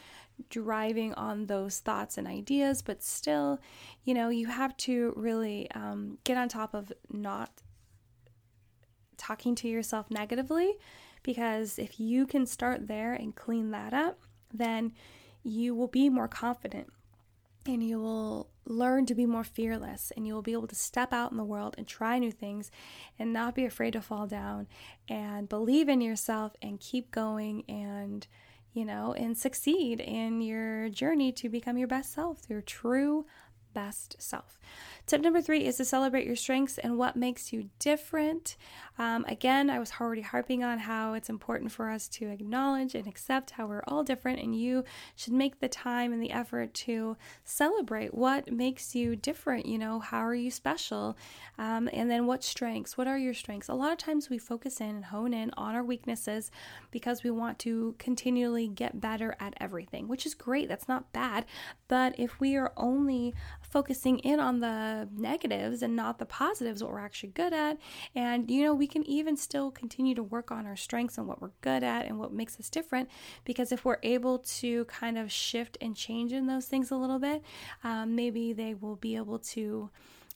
driving 0.49 1.13
on 1.15 1.47
those 1.47 1.79
thoughts 1.79 2.17
and 2.17 2.27
ideas. 2.27 2.81
But 2.81 3.03
still 3.03 3.59
you 4.03 4.13
know 4.13 4.29
you 4.29 4.47
have 4.47 4.75
to 4.77 5.13
really 5.15 5.69
um, 5.71 6.17
get 6.23 6.37
on 6.37 6.49
top 6.49 6.73
of 6.73 6.91
not 7.11 7.51
talking 9.17 9.55
to 9.55 9.67
yourself 9.67 10.09
negatively 10.09 10.75
because 11.23 11.77
if 11.77 11.99
you 11.99 12.25
can 12.25 12.45
start 12.45 12.87
there 12.87 13.13
and 13.13 13.35
clean 13.35 13.71
that 13.71 13.93
up 13.93 14.19
then 14.53 14.93
you 15.43 15.75
will 15.75 15.87
be 15.87 16.09
more 16.09 16.27
confident 16.27 16.87
and 17.65 17.83
you 17.83 17.99
will 17.99 18.49
learn 18.65 19.05
to 19.05 19.15
be 19.15 19.25
more 19.25 19.43
fearless 19.43 20.11
and 20.15 20.25
you 20.25 20.33
will 20.33 20.41
be 20.41 20.53
able 20.53 20.67
to 20.67 20.75
step 20.75 21.13
out 21.13 21.31
in 21.31 21.37
the 21.37 21.43
world 21.43 21.75
and 21.77 21.87
try 21.87 22.17
new 22.17 22.31
things 22.31 22.71
and 23.19 23.33
not 23.33 23.55
be 23.55 23.65
afraid 23.65 23.93
to 23.93 24.01
fall 24.01 24.27
down 24.27 24.67
and 25.09 25.49
believe 25.49 25.89
in 25.89 26.01
yourself 26.01 26.55
and 26.61 26.79
keep 26.79 27.11
going 27.11 27.63
and 27.67 28.27
you 28.73 28.85
know 28.85 29.13
and 29.13 29.37
succeed 29.37 29.99
in 29.99 30.41
your 30.41 30.89
journey 30.89 31.31
to 31.31 31.49
become 31.49 31.77
your 31.77 31.87
best 31.87 32.13
self 32.13 32.41
your 32.49 32.61
true 32.61 33.25
best 33.77 34.15
self 34.17 34.57
Tip 35.07 35.21
number 35.21 35.41
three 35.41 35.63
is 35.63 35.77
to 35.77 35.85
celebrate 35.85 36.27
your 36.27 36.35
strengths 36.35 36.77
and 36.77 36.97
what 36.97 37.15
makes 37.15 37.53
you 37.53 37.69
different. 37.79 38.57
Um, 38.99 39.23
again, 39.29 39.69
I 39.69 39.79
was 39.79 39.93
already 40.01 40.21
harping 40.21 40.65
on 40.65 40.79
how 40.79 41.13
it's 41.13 41.29
important 41.29 41.71
for 41.71 41.89
us 41.89 42.09
to 42.09 42.27
acknowledge 42.27 42.93
and 42.93 43.07
accept 43.07 43.51
how 43.51 43.67
we're 43.67 43.85
all 43.87 44.03
different, 44.03 44.41
and 44.41 44.53
you 44.53 44.83
should 45.15 45.31
make 45.31 45.61
the 45.61 45.69
time 45.69 46.11
and 46.11 46.21
the 46.21 46.31
effort 46.31 46.73
to 46.73 47.15
celebrate 47.45 48.13
what 48.13 48.51
makes 48.51 48.95
you 48.95 49.15
different. 49.15 49.65
You 49.65 49.77
know, 49.77 49.99
how 49.99 50.19
are 50.19 50.35
you 50.35 50.51
special? 50.51 51.17
Um, 51.57 51.89
and 51.93 52.11
then 52.11 52.27
what 52.27 52.43
strengths? 52.43 52.97
What 52.97 53.07
are 53.07 53.17
your 53.17 53.33
strengths? 53.33 53.69
A 53.69 53.73
lot 53.75 53.93
of 53.93 53.97
times 53.97 54.29
we 54.29 54.37
focus 54.37 54.81
in 54.81 54.89
and 54.89 55.05
hone 55.05 55.33
in 55.33 55.51
on 55.55 55.73
our 55.73 55.83
weaknesses 55.85 56.51
because 56.91 57.23
we 57.23 57.31
want 57.31 57.59
to 57.59 57.95
continually 57.97 58.67
get 58.67 58.99
better 58.99 59.37
at 59.39 59.53
everything, 59.61 60.09
which 60.09 60.25
is 60.25 60.33
great. 60.33 60.67
That's 60.67 60.89
not 60.89 61.13
bad. 61.13 61.45
But 61.87 62.19
if 62.19 62.41
we 62.41 62.57
are 62.57 62.73
only 62.75 63.33
focusing 63.69 64.19
in 64.19 64.39
on 64.39 64.59
the 64.59 65.07
negatives 65.15 65.81
and 65.81 65.95
not 65.95 66.19
the 66.19 66.25
positives, 66.25 66.81
what 66.81 66.91
we're 66.91 66.99
actually 66.99 67.29
good 67.29 67.53
at. 67.53 67.77
And, 68.15 68.49
you 68.49 68.63
know, 68.63 68.73
we 68.73 68.87
can 68.87 69.03
even 69.05 69.37
still 69.37 69.71
continue 69.71 70.15
to 70.15 70.23
work 70.23 70.51
on 70.51 70.65
our 70.65 70.75
strengths 70.75 71.17
and 71.17 71.27
what 71.27 71.41
we're 71.41 71.51
good 71.61 71.83
at 71.83 72.05
and 72.05 72.17
what 72.19 72.33
makes 72.33 72.59
us 72.59 72.69
different. 72.69 73.09
Because 73.45 73.71
if 73.71 73.85
we're 73.85 73.99
able 74.03 74.39
to 74.39 74.85
kind 74.85 75.17
of 75.17 75.31
shift 75.31 75.77
and 75.81 75.95
change 75.95 76.33
in 76.33 76.47
those 76.47 76.65
things 76.65 76.91
a 76.91 76.95
little 76.95 77.19
bit, 77.19 77.43
um, 77.83 78.15
maybe 78.15 78.53
they 78.53 78.73
will 78.73 78.95
be 78.95 79.15
able 79.15 79.39
to 79.39 79.89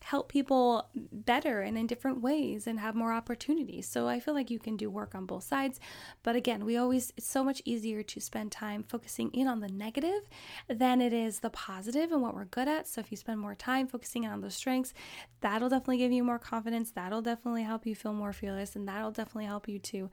help 0.03 0.29
people 0.29 0.89
better 0.93 1.61
and 1.61 1.77
in 1.77 1.87
different 1.87 2.21
ways 2.21 2.67
and 2.67 2.79
have 2.79 2.95
more 2.95 3.13
opportunities. 3.13 3.87
So 3.87 4.07
I 4.07 4.19
feel 4.19 4.33
like 4.33 4.49
you 4.49 4.59
can 4.59 4.75
do 4.75 4.89
work 4.89 5.13
on 5.13 5.25
both 5.25 5.43
sides. 5.43 5.79
But 6.23 6.35
again, 6.35 6.65
we 6.65 6.75
always, 6.75 7.13
it's 7.17 7.27
so 7.27 7.43
much 7.43 7.61
easier 7.65 8.01
to 8.03 8.19
spend 8.19 8.51
time 8.51 8.83
focusing 8.83 9.29
in 9.31 9.47
on 9.47 9.59
the 9.59 9.67
negative 9.67 10.21
than 10.67 11.01
it 11.01 11.13
is 11.13 11.39
the 11.39 11.49
positive 11.49 12.11
and 12.11 12.21
what 12.21 12.33
we're 12.33 12.45
good 12.45 12.67
at. 12.67 12.87
So 12.87 12.99
if 12.99 13.11
you 13.11 13.17
spend 13.17 13.39
more 13.39 13.55
time 13.55 13.87
focusing 13.87 14.25
on 14.25 14.41
those 14.41 14.55
strengths, 14.55 14.93
that'll 15.41 15.69
definitely 15.69 15.97
give 15.97 16.11
you 16.11 16.23
more 16.23 16.39
confidence. 16.39 16.91
That'll 16.91 17.21
definitely 17.21 17.63
help 17.63 17.85
you 17.85 17.95
feel 17.95 18.13
more 18.13 18.33
fearless 18.33 18.75
and 18.75 18.87
that'll 18.87 19.11
definitely 19.11 19.45
help 19.45 19.67
you 19.67 19.79
to 19.79 20.09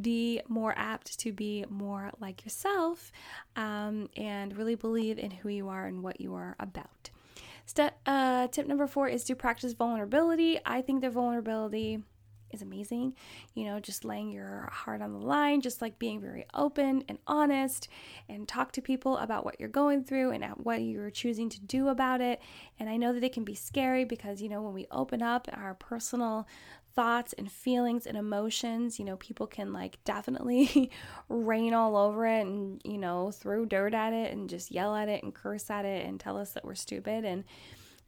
be 0.00 0.40
more 0.48 0.74
apt 0.76 1.18
to 1.20 1.32
be 1.32 1.64
more 1.68 2.10
like 2.20 2.44
yourself 2.44 3.12
um, 3.54 4.08
and 4.16 4.56
really 4.56 4.74
believe 4.74 5.18
in 5.18 5.30
who 5.30 5.48
you 5.48 5.68
are 5.68 5.86
and 5.86 6.02
what 6.02 6.20
you 6.20 6.34
are 6.34 6.56
about. 6.58 7.10
Step 7.66 7.98
uh, 8.06 8.46
tip 8.48 8.66
number 8.66 8.86
four 8.86 9.08
is 9.08 9.24
to 9.24 9.34
practice 9.34 9.72
vulnerability. 9.72 10.58
I 10.64 10.80
think 10.82 11.02
that 11.02 11.12
vulnerability 11.12 12.02
is 12.52 12.62
amazing. 12.62 13.14
You 13.54 13.64
know, 13.64 13.80
just 13.80 14.04
laying 14.04 14.30
your 14.30 14.68
heart 14.72 15.02
on 15.02 15.12
the 15.12 15.18
line, 15.18 15.60
just 15.60 15.82
like 15.82 15.98
being 15.98 16.20
very 16.20 16.46
open 16.54 17.04
and 17.08 17.18
honest 17.26 17.88
and 18.28 18.46
talk 18.46 18.72
to 18.72 18.80
people 18.80 19.16
about 19.18 19.44
what 19.44 19.58
you're 19.58 19.68
going 19.68 20.04
through 20.04 20.30
and 20.30 20.44
what 20.56 20.80
you're 20.82 21.10
choosing 21.10 21.48
to 21.50 21.60
do 21.60 21.88
about 21.88 22.20
it. 22.20 22.40
And 22.78 22.88
I 22.88 22.96
know 22.96 23.12
that 23.12 23.24
it 23.24 23.32
can 23.32 23.44
be 23.44 23.54
scary 23.54 24.04
because, 24.04 24.40
you 24.40 24.48
know, 24.48 24.62
when 24.62 24.72
we 24.72 24.86
open 24.90 25.20
up 25.20 25.48
our 25.52 25.74
personal 25.74 26.46
thoughts 26.96 27.34
and 27.34 27.52
feelings 27.52 28.06
and 28.06 28.16
emotions, 28.16 28.98
you 28.98 29.04
know, 29.04 29.16
people 29.16 29.46
can 29.46 29.72
like 29.72 30.02
definitely 30.04 30.90
rain 31.28 31.74
all 31.74 31.96
over 31.96 32.26
it 32.26 32.46
and, 32.46 32.80
you 32.84 32.98
know, 32.98 33.30
throw 33.30 33.66
dirt 33.66 33.94
at 33.94 34.14
it 34.14 34.32
and 34.32 34.48
just 34.48 34.70
yell 34.72 34.96
at 34.96 35.08
it 35.08 35.22
and 35.22 35.34
curse 35.34 35.70
at 35.70 35.84
it 35.84 36.06
and 36.06 36.18
tell 36.18 36.38
us 36.38 36.52
that 36.52 36.64
we're 36.64 36.74
stupid. 36.74 37.24
And 37.24 37.44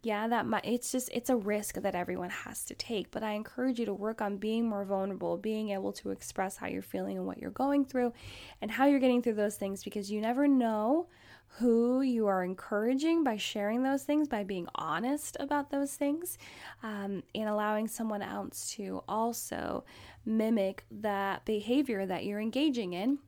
yeah, 0.03 0.27
that 0.29 0.47
might, 0.47 0.65
it's 0.65 0.91
just, 0.91 1.11
it's 1.13 1.29
a 1.29 1.37
risk 1.37 1.75
that 1.75 1.95
everyone 1.95 2.31
has 2.31 2.65
to 2.65 2.75
take. 2.75 3.11
But 3.11 3.23
I 3.23 3.33
encourage 3.33 3.79
you 3.79 3.85
to 3.87 3.95
work 3.95 4.23
on 4.23 4.39
being 4.39 4.67
more 4.67 4.85
vulnerable, 4.85 5.37
being 5.37 5.69
able 5.71 5.93
to 5.95 6.11
express 6.11 6.57
how 6.57 6.67
you're 6.67 6.81
feeling 6.81 7.19
and 7.19 7.27
what 7.27 7.39
you're 7.39 7.51
going 7.51 7.85
through 7.85 8.15
and 8.63 8.71
how 8.71 8.87
you're 8.87 9.01
getting 9.01 9.23
through 9.23 9.35
those 9.35 9.57
things 9.57 9.85
because 9.85 10.11
you 10.11 10.23
never 10.23 10.49
know 10.49 11.09
who 11.57 12.03
you 12.03 12.27
are 12.27 12.45
encouraging 12.45 13.25
by 13.25 13.37
sharing 13.37 13.83
those 13.83 14.05
things, 14.05 14.29
by 14.29 14.45
being 14.45 14.69
honest 14.75 15.37
about 15.41 15.71
those 15.71 15.95
things, 15.95 16.39
um, 16.83 17.23
and 17.35 17.49
allowing 17.49 17.89
someone 17.89 18.23
else 18.23 18.71
to 18.73 19.03
also 19.09 19.85
mimic 20.25 20.85
that 20.91 21.45
behavior 21.45 22.07
that 22.07 22.25
you're 22.25 22.41
engaging 22.41 22.93
in 22.93 23.19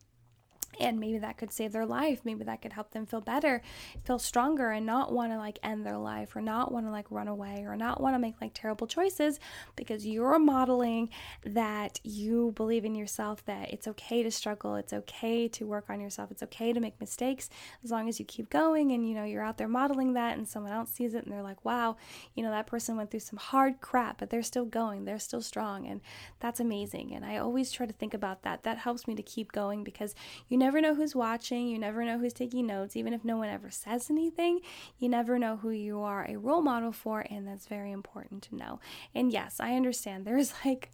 and 0.78 1.00
maybe 1.00 1.18
that 1.18 1.37
could 1.37 1.52
save 1.52 1.72
their 1.72 1.87
life. 1.87 2.20
Maybe 2.24 2.44
that 2.44 2.62
could 2.62 2.72
help 2.72 2.90
them 2.90 3.06
feel 3.06 3.20
better 3.20 3.62
feel 4.04 4.18
stronger 4.18 4.70
and 4.70 4.87
not 4.87 5.12
want 5.12 5.33
to 5.33 5.38
like 5.38 5.59
end 5.62 5.85
their 5.85 5.98
life 5.98 6.35
or 6.37 6.40
not 6.40 6.72
want 6.72 6.87
to 6.87 6.90
like 6.90 7.06
run 7.11 7.28
away 7.28 7.64
or 7.66 7.76
not 7.76 8.00
want 8.00 8.14
to 8.14 8.18
make 8.18 8.35
like 8.40 8.52
terrible 8.54 8.87
choices 8.87 9.38
because 9.76 10.06
you're 10.06 10.38
modeling 10.38 11.09
that 11.44 12.00
you 12.04 12.52
believe 12.56 12.85
in 12.85 12.94
yourself 12.94 13.44
that 13.44 13.70
it's 13.70 13.87
okay 13.88 14.22
to 14.22 14.30
struggle 14.30 14.76
it's 14.76 14.92
okay 14.92 15.48
to 15.48 15.66
work 15.66 15.85
on 15.88 16.00
yourself 16.00 16.30
it's 16.30 16.42
okay 16.42 16.72
to 16.72 16.80
make 16.80 16.98
mistakes 17.00 17.48
as 17.85 17.90
long 17.90 18.09
as 18.09 18.18
you 18.18 18.24
keep 18.24 18.48
going 18.50 18.92
and 18.92 19.09
you 19.09 19.14
know 19.14 19.24
you're 19.24 19.44
out 19.44 19.59
there 19.59 19.68
modeling 19.68 20.14
that 20.14 20.37
and 20.37 20.48
someone 20.48 20.72
else 20.72 20.90
sees 20.90 21.14
it 21.14 21.24
and 21.24 21.33
they're 21.33 21.42
like 21.42 21.64
wow 21.64 21.96
you 22.35 22.42
know 22.42 22.50
that 22.50 22.66
person 22.66 22.96
went 22.96 23.11
through 23.11 23.20
some 23.20 23.38
hard 23.38 23.80
crap 23.80 24.18
but 24.18 24.30
they're 24.30 24.42
still 24.42 24.64
going 24.64 25.04
they're 25.04 25.18
still 25.18 25.42
strong 25.42 25.87
and 25.87 26.00
that's 26.38 26.61
amazing 26.61 27.14
and 27.14 27.24
i 27.24 27.37
always 27.37 27.70
try 27.70 27.87
to 27.87 27.92
think 27.92 28.14
about 28.14 28.42
that. 28.42 28.62
That 28.64 28.78
helps 28.78 29.06
me 29.06 29.14
to 29.14 29.22
keep 29.22 29.52
going 29.52 29.85
because 29.85 30.14
you 30.48 30.59
never 30.61 30.81
know 30.81 30.94
who's 30.94 31.16
watching, 31.16 31.66
you 31.66 31.79
never 31.79 32.05
know 32.05 32.18
who's 32.18 32.33
taking 32.33 32.66
notes, 32.66 32.94
even 32.94 33.12
if 33.12 33.25
no 33.25 33.37
one 33.37 33.49
ever 33.49 33.70
says 33.70 34.11
anything, 34.11 34.61
you 34.99 35.09
never 35.09 35.38
know 35.38 35.57
who 35.57 35.70
you 35.70 36.01
are 36.01 36.25
a 36.29 36.37
role 36.37 36.62
model 36.62 36.92
for, 36.92 37.27
and 37.29 37.49
that's 37.49 37.66
very 37.66 37.90
important 37.90 38.42
to 38.44 38.55
know. 38.55 38.79
And 39.14 39.33
yes, 39.33 39.57
I 39.59 39.75
understand 39.75 40.25
there's 40.25 40.53
like, 40.64 40.90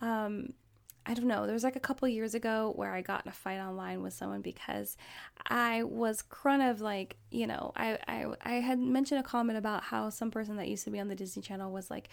um, 0.00 0.54
I 1.04 1.14
don't 1.14 1.26
know, 1.26 1.46
there 1.46 1.54
was 1.54 1.64
like 1.64 1.74
a 1.74 1.80
couple 1.80 2.06
years 2.06 2.34
ago 2.34 2.72
where 2.76 2.92
I 2.92 3.00
got 3.00 3.24
in 3.24 3.28
a 3.28 3.34
fight 3.34 3.58
online 3.58 4.02
with 4.02 4.12
someone 4.12 4.40
because 4.40 4.96
I 5.48 5.82
was 5.82 6.22
kind 6.22 6.62
of 6.62 6.80
like, 6.80 7.16
you 7.32 7.48
know, 7.48 7.72
I, 7.74 7.98
I, 8.06 8.26
I 8.42 8.52
had 8.60 8.78
mentioned 8.78 9.18
a 9.18 9.24
comment 9.24 9.58
about 9.58 9.82
how 9.82 10.10
some 10.10 10.30
person 10.30 10.56
that 10.56 10.68
used 10.68 10.84
to 10.84 10.90
be 10.90 11.00
on 11.00 11.08
the 11.08 11.16
Disney 11.16 11.42
Channel 11.42 11.72
was 11.72 11.90
like 11.90 12.10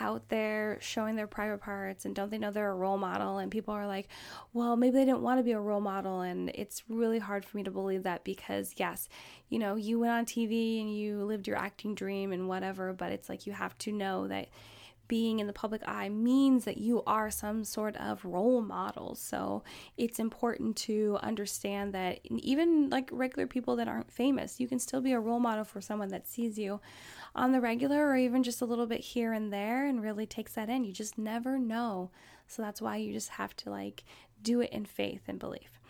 out 0.00 0.28
there 0.28 0.76
showing 0.82 1.16
their 1.16 1.26
private 1.26 1.62
parts 1.62 2.04
and 2.04 2.14
don't 2.14 2.30
they 2.30 2.36
know 2.36 2.50
they're 2.50 2.70
a 2.70 2.74
role 2.74 2.98
model? 2.98 3.38
And 3.38 3.50
people 3.50 3.72
are 3.72 3.86
like, 3.86 4.08
well, 4.52 4.76
maybe 4.76 4.98
they 4.98 5.06
didn't 5.06 5.22
want 5.22 5.38
to 5.38 5.44
be 5.44 5.52
a 5.52 5.60
role 5.60 5.80
model. 5.80 6.20
And 6.20 6.50
it's 6.54 6.82
really 6.90 7.18
hard 7.18 7.46
for 7.46 7.56
me 7.56 7.62
to 7.62 7.70
believe 7.70 8.02
that 8.02 8.22
because, 8.22 8.74
yes, 8.76 9.08
you 9.48 9.58
know, 9.58 9.76
you 9.76 9.98
went 9.98 10.12
on 10.12 10.26
TV 10.26 10.78
and 10.82 10.94
you 10.94 11.24
lived 11.24 11.48
your 11.48 11.56
acting 11.56 11.94
dream 11.94 12.32
and 12.32 12.48
whatever, 12.48 12.92
but 12.92 13.12
it's 13.12 13.30
like 13.30 13.46
you 13.46 13.54
have 13.54 13.78
to 13.78 13.92
know 13.92 14.28
that 14.28 14.48
being 15.08 15.38
in 15.40 15.46
the 15.46 15.52
public 15.52 15.82
eye 15.86 16.08
means 16.08 16.64
that 16.64 16.78
you 16.78 17.02
are 17.06 17.30
some 17.30 17.64
sort 17.64 17.96
of 17.96 18.24
role 18.24 18.60
model. 18.60 19.14
So 19.14 19.62
it's 19.96 20.18
important 20.18 20.76
to 20.78 21.18
understand 21.22 21.92
that 21.94 22.20
even 22.30 22.90
like 22.90 23.08
regular 23.12 23.46
people 23.46 23.76
that 23.76 23.88
aren't 23.88 24.10
famous, 24.10 24.60
you 24.60 24.68
can 24.68 24.78
still 24.78 25.00
be 25.00 25.12
a 25.12 25.20
role 25.20 25.40
model 25.40 25.64
for 25.64 25.80
someone 25.80 26.08
that 26.08 26.26
sees 26.26 26.58
you 26.58 26.80
on 27.34 27.52
the 27.52 27.60
regular 27.60 28.06
or 28.06 28.16
even 28.16 28.42
just 28.42 28.62
a 28.62 28.66
little 28.66 28.86
bit 28.86 29.00
here 29.00 29.32
and 29.32 29.52
there 29.52 29.86
and 29.86 30.02
really 30.02 30.26
takes 30.26 30.54
that 30.54 30.68
in. 30.68 30.84
You 30.84 30.92
just 30.92 31.18
never 31.18 31.58
know. 31.58 32.10
So 32.48 32.62
that's 32.62 32.80
why 32.80 32.96
you 32.96 33.12
just 33.12 33.30
have 33.30 33.54
to 33.56 33.70
like 33.70 34.04
do 34.42 34.60
it 34.60 34.70
in 34.70 34.84
faith 34.84 35.22
and 35.28 35.38
belief. 35.38 35.80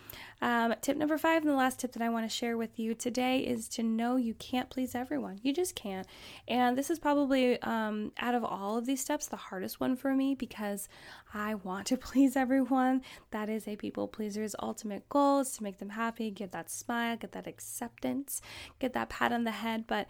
Um, 0.42 0.74
tip 0.82 0.96
number 0.96 1.16
five, 1.16 1.42
and 1.42 1.50
the 1.50 1.56
last 1.56 1.80
tip 1.80 1.92
that 1.92 2.02
I 2.02 2.10
want 2.10 2.28
to 2.28 2.34
share 2.34 2.56
with 2.58 2.78
you 2.78 2.94
today 2.94 3.38
is 3.38 3.68
to 3.70 3.82
know 3.82 4.16
you 4.16 4.34
can't 4.34 4.68
please 4.68 4.94
everyone. 4.94 5.40
You 5.42 5.52
just 5.52 5.74
can't. 5.74 6.06
And 6.46 6.76
this 6.76 6.90
is 6.90 6.98
probably, 6.98 7.60
um, 7.62 8.12
out 8.18 8.34
of 8.34 8.44
all 8.44 8.76
of 8.76 8.84
these 8.84 9.00
steps, 9.00 9.26
the 9.26 9.36
hardest 9.36 9.80
one 9.80 9.96
for 9.96 10.14
me 10.14 10.34
because 10.34 10.88
I 11.32 11.54
want 11.54 11.86
to 11.86 11.96
please 11.96 12.36
everyone. 12.36 13.02
That 13.30 13.48
is 13.48 13.66
a 13.66 13.76
people 13.76 14.08
pleaser's 14.08 14.54
ultimate 14.60 15.08
goal 15.08 15.40
is 15.40 15.52
to 15.52 15.62
make 15.62 15.78
them 15.78 15.90
happy, 15.90 16.30
get 16.30 16.52
that 16.52 16.70
smile, 16.70 17.16
get 17.16 17.32
that 17.32 17.46
acceptance, 17.46 18.42
get 18.78 18.92
that 18.92 19.08
pat 19.08 19.32
on 19.32 19.44
the 19.44 19.50
head. 19.52 19.86
But 19.86 20.06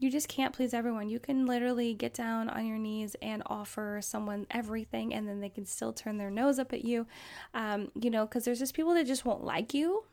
you 0.00 0.10
just 0.10 0.28
can't 0.28 0.54
please 0.54 0.72
everyone. 0.72 1.10
You 1.10 1.20
can 1.20 1.44
literally 1.44 1.92
get 1.92 2.14
down 2.14 2.48
on 2.48 2.66
your 2.66 2.78
knees 2.78 3.14
and 3.20 3.42
offer 3.46 4.00
someone 4.02 4.46
everything, 4.50 5.12
and 5.14 5.28
then 5.28 5.40
they 5.40 5.50
can 5.50 5.66
still 5.66 5.92
turn 5.92 6.16
their 6.16 6.30
nose 6.30 6.58
up 6.58 6.72
at 6.72 6.84
you. 6.84 7.06
Um, 7.52 7.92
you 7.94 8.10
know, 8.10 8.26
because 8.26 8.44
there's 8.44 8.58
just 8.58 8.74
people 8.74 8.94
that 8.94 9.06
just 9.06 9.26
won't 9.26 9.44
like 9.44 9.74
you. 9.74 10.04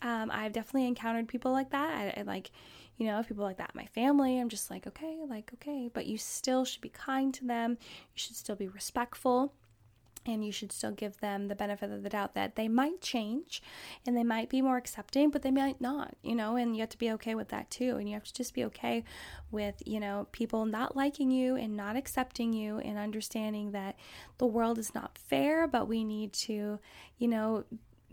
Um, 0.00 0.30
I've 0.32 0.52
definitely 0.52 0.86
encountered 0.86 1.28
people 1.28 1.52
like 1.52 1.70
that. 1.70 1.90
I, 2.16 2.20
I 2.20 2.22
like, 2.22 2.52
you 2.96 3.06
know, 3.06 3.22
people 3.24 3.44
like 3.44 3.58
that. 3.58 3.74
My 3.74 3.86
family, 3.86 4.38
I'm 4.38 4.48
just 4.48 4.70
like, 4.70 4.86
okay, 4.86 5.18
like, 5.28 5.50
okay, 5.54 5.90
but 5.92 6.06
you 6.06 6.18
still 6.18 6.64
should 6.64 6.80
be 6.80 6.88
kind 6.88 7.34
to 7.34 7.44
them. 7.44 7.72
You 7.80 8.14
should 8.14 8.36
still 8.36 8.56
be 8.56 8.68
respectful 8.68 9.52
and 10.26 10.44
you 10.44 10.52
should 10.52 10.72
still 10.72 10.90
give 10.90 11.18
them 11.18 11.48
the 11.48 11.54
benefit 11.54 11.90
of 11.90 12.02
the 12.02 12.08
doubt 12.08 12.34
that 12.34 12.56
they 12.56 12.68
might 12.68 13.00
change 13.00 13.62
and 14.06 14.16
they 14.16 14.24
might 14.24 14.48
be 14.48 14.62
more 14.62 14.76
accepting 14.76 15.30
but 15.30 15.42
they 15.42 15.50
might 15.50 15.80
not 15.80 16.14
you 16.22 16.34
know 16.34 16.56
and 16.56 16.76
you 16.76 16.80
have 16.80 16.88
to 16.88 16.98
be 16.98 17.10
okay 17.10 17.34
with 17.34 17.48
that 17.48 17.70
too. 17.70 17.96
And 17.96 18.08
you 18.08 18.14
have 18.14 18.24
to 18.24 18.32
just 18.32 18.54
be 18.54 18.64
okay 18.64 19.04
with 19.50 19.82
you 19.86 20.00
know 20.00 20.26
people 20.32 20.64
not 20.66 20.96
liking 20.96 21.30
you 21.30 21.56
and 21.56 21.76
not 21.76 21.96
accepting 21.96 22.52
you 22.52 22.78
and 22.78 22.98
understanding 22.98 23.72
that 23.72 23.96
the 24.38 24.46
world 24.46 24.78
is 24.78 24.94
not 24.94 25.18
fair 25.18 25.66
but 25.66 25.88
we 25.88 26.04
need 26.04 26.32
to 26.32 26.78
you 27.18 27.28
know 27.28 27.64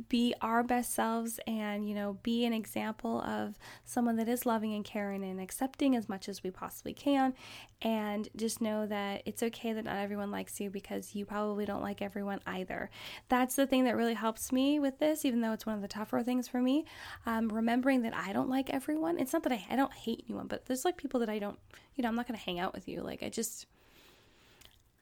be 0.07 0.33
our 0.41 0.63
best 0.63 0.93
selves 0.93 1.39
and, 1.45 1.87
you 1.87 1.93
know, 1.93 2.17
be 2.23 2.45
an 2.45 2.53
example 2.53 3.21
of 3.21 3.55
someone 3.85 4.15
that 4.17 4.29
is 4.29 4.45
loving 4.45 4.73
and 4.73 4.85
caring 4.85 5.23
and 5.23 5.41
accepting 5.41 5.95
as 5.95 6.07
much 6.07 6.29
as 6.29 6.43
we 6.43 6.51
possibly 6.51 6.93
can. 6.93 7.33
And 7.81 8.27
just 8.35 8.61
know 8.61 8.85
that 8.87 9.23
it's 9.25 9.41
okay 9.41 9.73
that 9.73 9.85
not 9.85 9.97
everyone 9.97 10.31
likes 10.31 10.59
you 10.59 10.69
because 10.69 11.15
you 11.15 11.25
probably 11.25 11.65
don't 11.65 11.81
like 11.81 12.01
everyone 12.01 12.39
either. 12.45 12.89
That's 13.29 13.55
the 13.55 13.67
thing 13.67 13.85
that 13.85 13.95
really 13.95 14.13
helps 14.13 14.51
me 14.51 14.79
with 14.79 14.99
this, 14.99 15.25
even 15.25 15.41
though 15.41 15.53
it's 15.53 15.65
one 15.65 15.75
of 15.75 15.81
the 15.81 15.87
tougher 15.87 16.21
things 16.21 16.47
for 16.47 16.61
me. 16.61 16.85
Um, 17.25 17.49
remembering 17.49 18.01
that 18.03 18.15
I 18.15 18.33
don't 18.33 18.49
like 18.49 18.69
everyone. 18.69 19.19
It's 19.19 19.33
not 19.33 19.43
that 19.43 19.53
I, 19.53 19.65
I 19.69 19.75
don't 19.75 19.93
hate 19.93 20.25
anyone, 20.27 20.47
but 20.47 20.65
there's 20.65 20.85
like 20.85 20.97
people 20.97 21.19
that 21.21 21.29
I 21.29 21.39
don't, 21.39 21.57
you 21.95 22.01
know, 22.01 22.09
I'm 22.09 22.15
not 22.15 22.27
going 22.27 22.37
to 22.37 22.45
hang 22.45 22.59
out 22.59 22.73
with 22.73 22.87
you. 22.87 23.01
Like, 23.01 23.23
I 23.23 23.29
just 23.29 23.65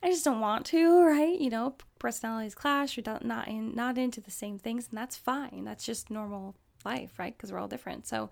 I 0.04 0.10
just 0.10 0.26
don't 0.26 0.40
want 0.40 0.66
to, 0.68 1.04
right? 1.04 1.40
You 1.40 1.50
know, 1.50 1.76
personalities 2.00 2.56
clash. 2.56 2.98
We're 2.98 3.18
not 3.22 3.48
in, 3.48 3.74
not 3.74 3.98
into 3.98 4.22
the 4.22 4.32
same 4.32 4.60
things, 4.60 4.88
and 4.90 4.98
that's 4.98 5.16
fine. 5.16 5.64
That's 5.66 5.86
just 5.86 6.12
normal 6.12 6.56
life, 6.86 7.18
right? 7.18 7.36
Because 7.36 7.52
we're 7.52 7.60
all 7.60 7.68
different. 7.68 8.08
So, 8.08 8.30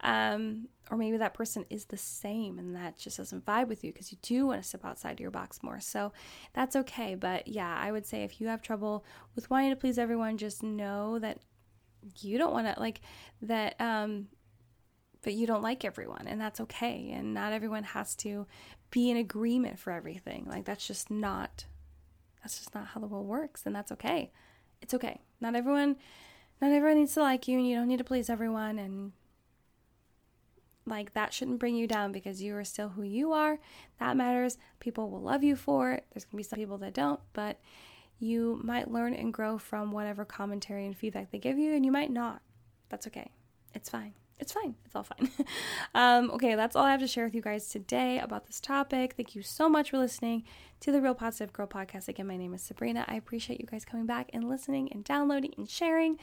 um, 0.00 0.68
or 0.90 0.96
maybe 0.96 1.16
that 1.16 1.34
person 1.34 1.64
is 1.70 1.86
the 1.86 1.96
same, 1.96 2.58
and 2.58 2.74
that 2.74 2.98
just 2.98 3.16
doesn't 3.16 3.46
vibe 3.46 3.68
with 3.68 3.84
you 3.84 3.92
because 3.92 4.12
you 4.12 4.18
do 4.22 4.46
want 4.46 4.62
to 4.62 4.68
step 4.68 4.84
outside 4.84 5.20
your 5.20 5.30
box 5.30 5.62
more. 5.62 5.80
So 5.80 6.12
that's 6.52 6.76
okay. 6.76 7.14
But 7.14 7.48
yeah, 7.48 7.74
I 7.80 7.92
would 7.92 8.06
say 8.06 8.24
if 8.24 8.40
you 8.40 8.48
have 8.48 8.60
trouble 8.60 9.04
with 9.34 9.50
wanting 9.50 9.70
to 9.70 9.76
please 9.76 9.98
everyone, 9.98 10.36
just 10.36 10.62
know 10.62 11.18
that 11.20 11.38
you 12.20 12.38
don't 12.38 12.52
want 12.52 12.72
to 12.72 12.78
like 12.80 13.00
that. 13.42 13.80
Um, 13.80 14.26
but 15.24 15.32
you 15.34 15.46
don't 15.46 15.62
like 15.62 15.84
everyone, 15.84 16.26
and 16.28 16.40
that's 16.40 16.60
okay. 16.60 17.10
And 17.12 17.34
not 17.34 17.52
everyone 17.52 17.82
has 17.82 18.14
to 18.16 18.46
be 18.90 19.10
in 19.10 19.16
agreement 19.16 19.78
for 19.80 19.92
everything. 19.92 20.46
Like 20.48 20.64
that's 20.64 20.86
just 20.86 21.10
not 21.10 21.64
that's 22.42 22.58
just 22.58 22.74
not 22.74 22.86
how 22.88 23.00
the 23.00 23.06
world 23.08 23.26
works 23.26 23.62
and 23.66 23.74
that's 23.74 23.90
okay. 23.90 24.30
It's 24.80 24.94
okay. 24.94 25.20
Not 25.40 25.56
everyone 25.56 25.96
not 26.60 26.70
everyone 26.70 26.98
needs 26.98 27.14
to 27.14 27.20
like 27.22 27.48
you 27.48 27.58
and 27.58 27.68
you 27.68 27.74
don't 27.74 27.88
need 27.88 27.98
to 27.98 28.04
please 28.04 28.30
everyone 28.30 28.78
and 28.78 29.12
Like 30.86 31.14
that 31.14 31.32
shouldn't 31.32 31.58
bring 31.58 31.74
you 31.76 31.86
down 31.86 32.12
because 32.12 32.42
you 32.42 32.54
are 32.56 32.64
still 32.64 32.90
who 32.90 33.02
you 33.02 33.32
are. 33.32 33.58
That 33.98 34.16
matters. 34.16 34.58
People 34.80 35.10
will 35.10 35.22
love 35.22 35.42
you 35.42 35.56
for 35.56 35.92
it. 35.92 36.04
There's 36.12 36.24
going 36.24 36.32
to 36.32 36.36
be 36.36 36.42
some 36.42 36.58
people 36.58 36.78
that 36.78 36.92
don't, 36.94 37.20
but 37.32 37.58
you 38.18 38.60
might 38.62 38.90
learn 38.90 39.14
and 39.14 39.32
grow 39.32 39.58
from 39.58 39.92
whatever 39.92 40.24
commentary 40.24 40.86
and 40.86 40.96
feedback 40.96 41.30
they 41.30 41.38
give 41.38 41.58
you, 41.58 41.74
and 41.74 41.84
you 41.84 41.92
might 41.92 42.10
not. 42.10 42.42
That's 42.90 43.06
okay. 43.06 43.30
It's 43.74 43.88
fine. 43.88 44.12
It's 44.38 44.52
fine. 44.52 44.74
It's 44.84 44.96
all 44.96 45.04
fine. 45.04 45.30
um, 45.94 46.30
okay, 46.32 46.54
that's 46.54 46.74
all 46.74 46.84
I 46.84 46.90
have 46.90 47.00
to 47.00 47.06
share 47.06 47.24
with 47.24 47.34
you 47.34 47.40
guys 47.40 47.68
today 47.68 48.18
about 48.18 48.46
this 48.46 48.60
topic. 48.60 49.14
Thank 49.16 49.34
you 49.34 49.42
so 49.42 49.68
much 49.68 49.90
for 49.90 49.98
listening 49.98 50.44
to 50.80 50.90
the 50.90 51.00
Real 51.00 51.14
Positive 51.14 51.52
Girl 51.52 51.66
podcast. 51.66 52.08
Again, 52.08 52.26
my 52.26 52.36
name 52.36 52.52
is 52.52 52.62
Sabrina. 52.62 53.04
I 53.06 53.14
appreciate 53.14 53.60
you 53.60 53.66
guys 53.66 53.84
coming 53.84 54.06
back 54.06 54.30
and 54.32 54.48
listening 54.48 54.92
and 54.92 55.04
downloading 55.04 55.54
and 55.56 55.68
sharing. 55.68 56.18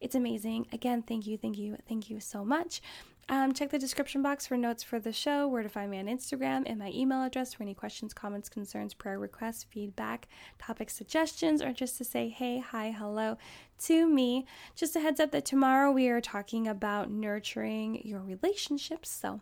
It's 0.00 0.16
amazing. 0.16 0.66
Again, 0.72 1.02
thank 1.02 1.26
you, 1.26 1.38
thank 1.38 1.56
you, 1.56 1.76
thank 1.88 2.10
you 2.10 2.18
so 2.18 2.44
much. 2.44 2.82
Um, 3.28 3.52
check 3.52 3.70
the 3.70 3.78
description 3.78 4.20
box 4.22 4.46
for 4.46 4.56
notes 4.56 4.82
for 4.82 4.98
the 4.98 5.12
show, 5.12 5.46
where 5.46 5.62
to 5.62 5.68
find 5.68 5.90
me 5.90 5.98
on 5.98 6.06
Instagram, 6.06 6.64
and 6.66 6.78
my 6.78 6.90
email 6.92 7.22
address 7.22 7.54
for 7.54 7.62
any 7.62 7.72
questions, 7.72 8.12
comments, 8.12 8.48
concerns, 8.48 8.94
prayer 8.94 9.18
requests, 9.18 9.64
feedback, 9.64 10.28
topic 10.58 10.90
suggestions, 10.90 11.62
or 11.62 11.72
just 11.72 11.96
to 11.98 12.04
say 12.04 12.28
hey, 12.28 12.58
hi, 12.58 12.90
hello 12.90 13.38
to 13.84 14.08
me. 14.08 14.44
Just 14.74 14.96
a 14.96 15.00
heads 15.00 15.20
up 15.20 15.30
that 15.32 15.44
tomorrow 15.44 15.90
we 15.90 16.08
are 16.08 16.20
talking 16.20 16.68
about 16.68 17.10
nurturing 17.10 18.06
your 18.06 18.20
relationships. 18.20 19.10
So 19.10 19.40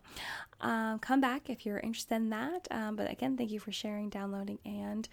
um, 0.61 0.99
come 0.99 1.19
back 1.19 1.49
if 1.49 1.65
you're 1.65 1.79
interested 1.79 2.15
in 2.15 2.29
that. 2.29 2.67
Um, 2.71 2.95
but 2.95 3.11
again, 3.11 3.35
thank 3.35 3.51
you 3.51 3.59
for 3.59 3.71
sharing, 3.71 4.09
downloading, 4.09 4.59
and 4.63 5.09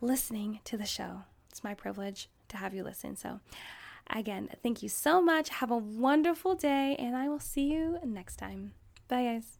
listening 0.00 0.60
to 0.64 0.76
the 0.76 0.86
show. 0.86 1.22
It's 1.50 1.64
my 1.64 1.74
privilege 1.74 2.28
to 2.48 2.56
have 2.56 2.74
you 2.74 2.82
listen. 2.84 3.16
So, 3.16 3.40
Again, 4.12 4.48
thank 4.62 4.82
you 4.82 4.88
so 4.88 5.22
much. 5.22 5.48
Have 5.50 5.70
a 5.70 5.76
wonderful 5.76 6.54
day, 6.54 6.96
and 6.98 7.16
I 7.16 7.28
will 7.28 7.40
see 7.40 7.72
you 7.72 7.98
next 8.04 8.36
time. 8.36 8.72
Bye, 9.08 9.24
guys. 9.24 9.58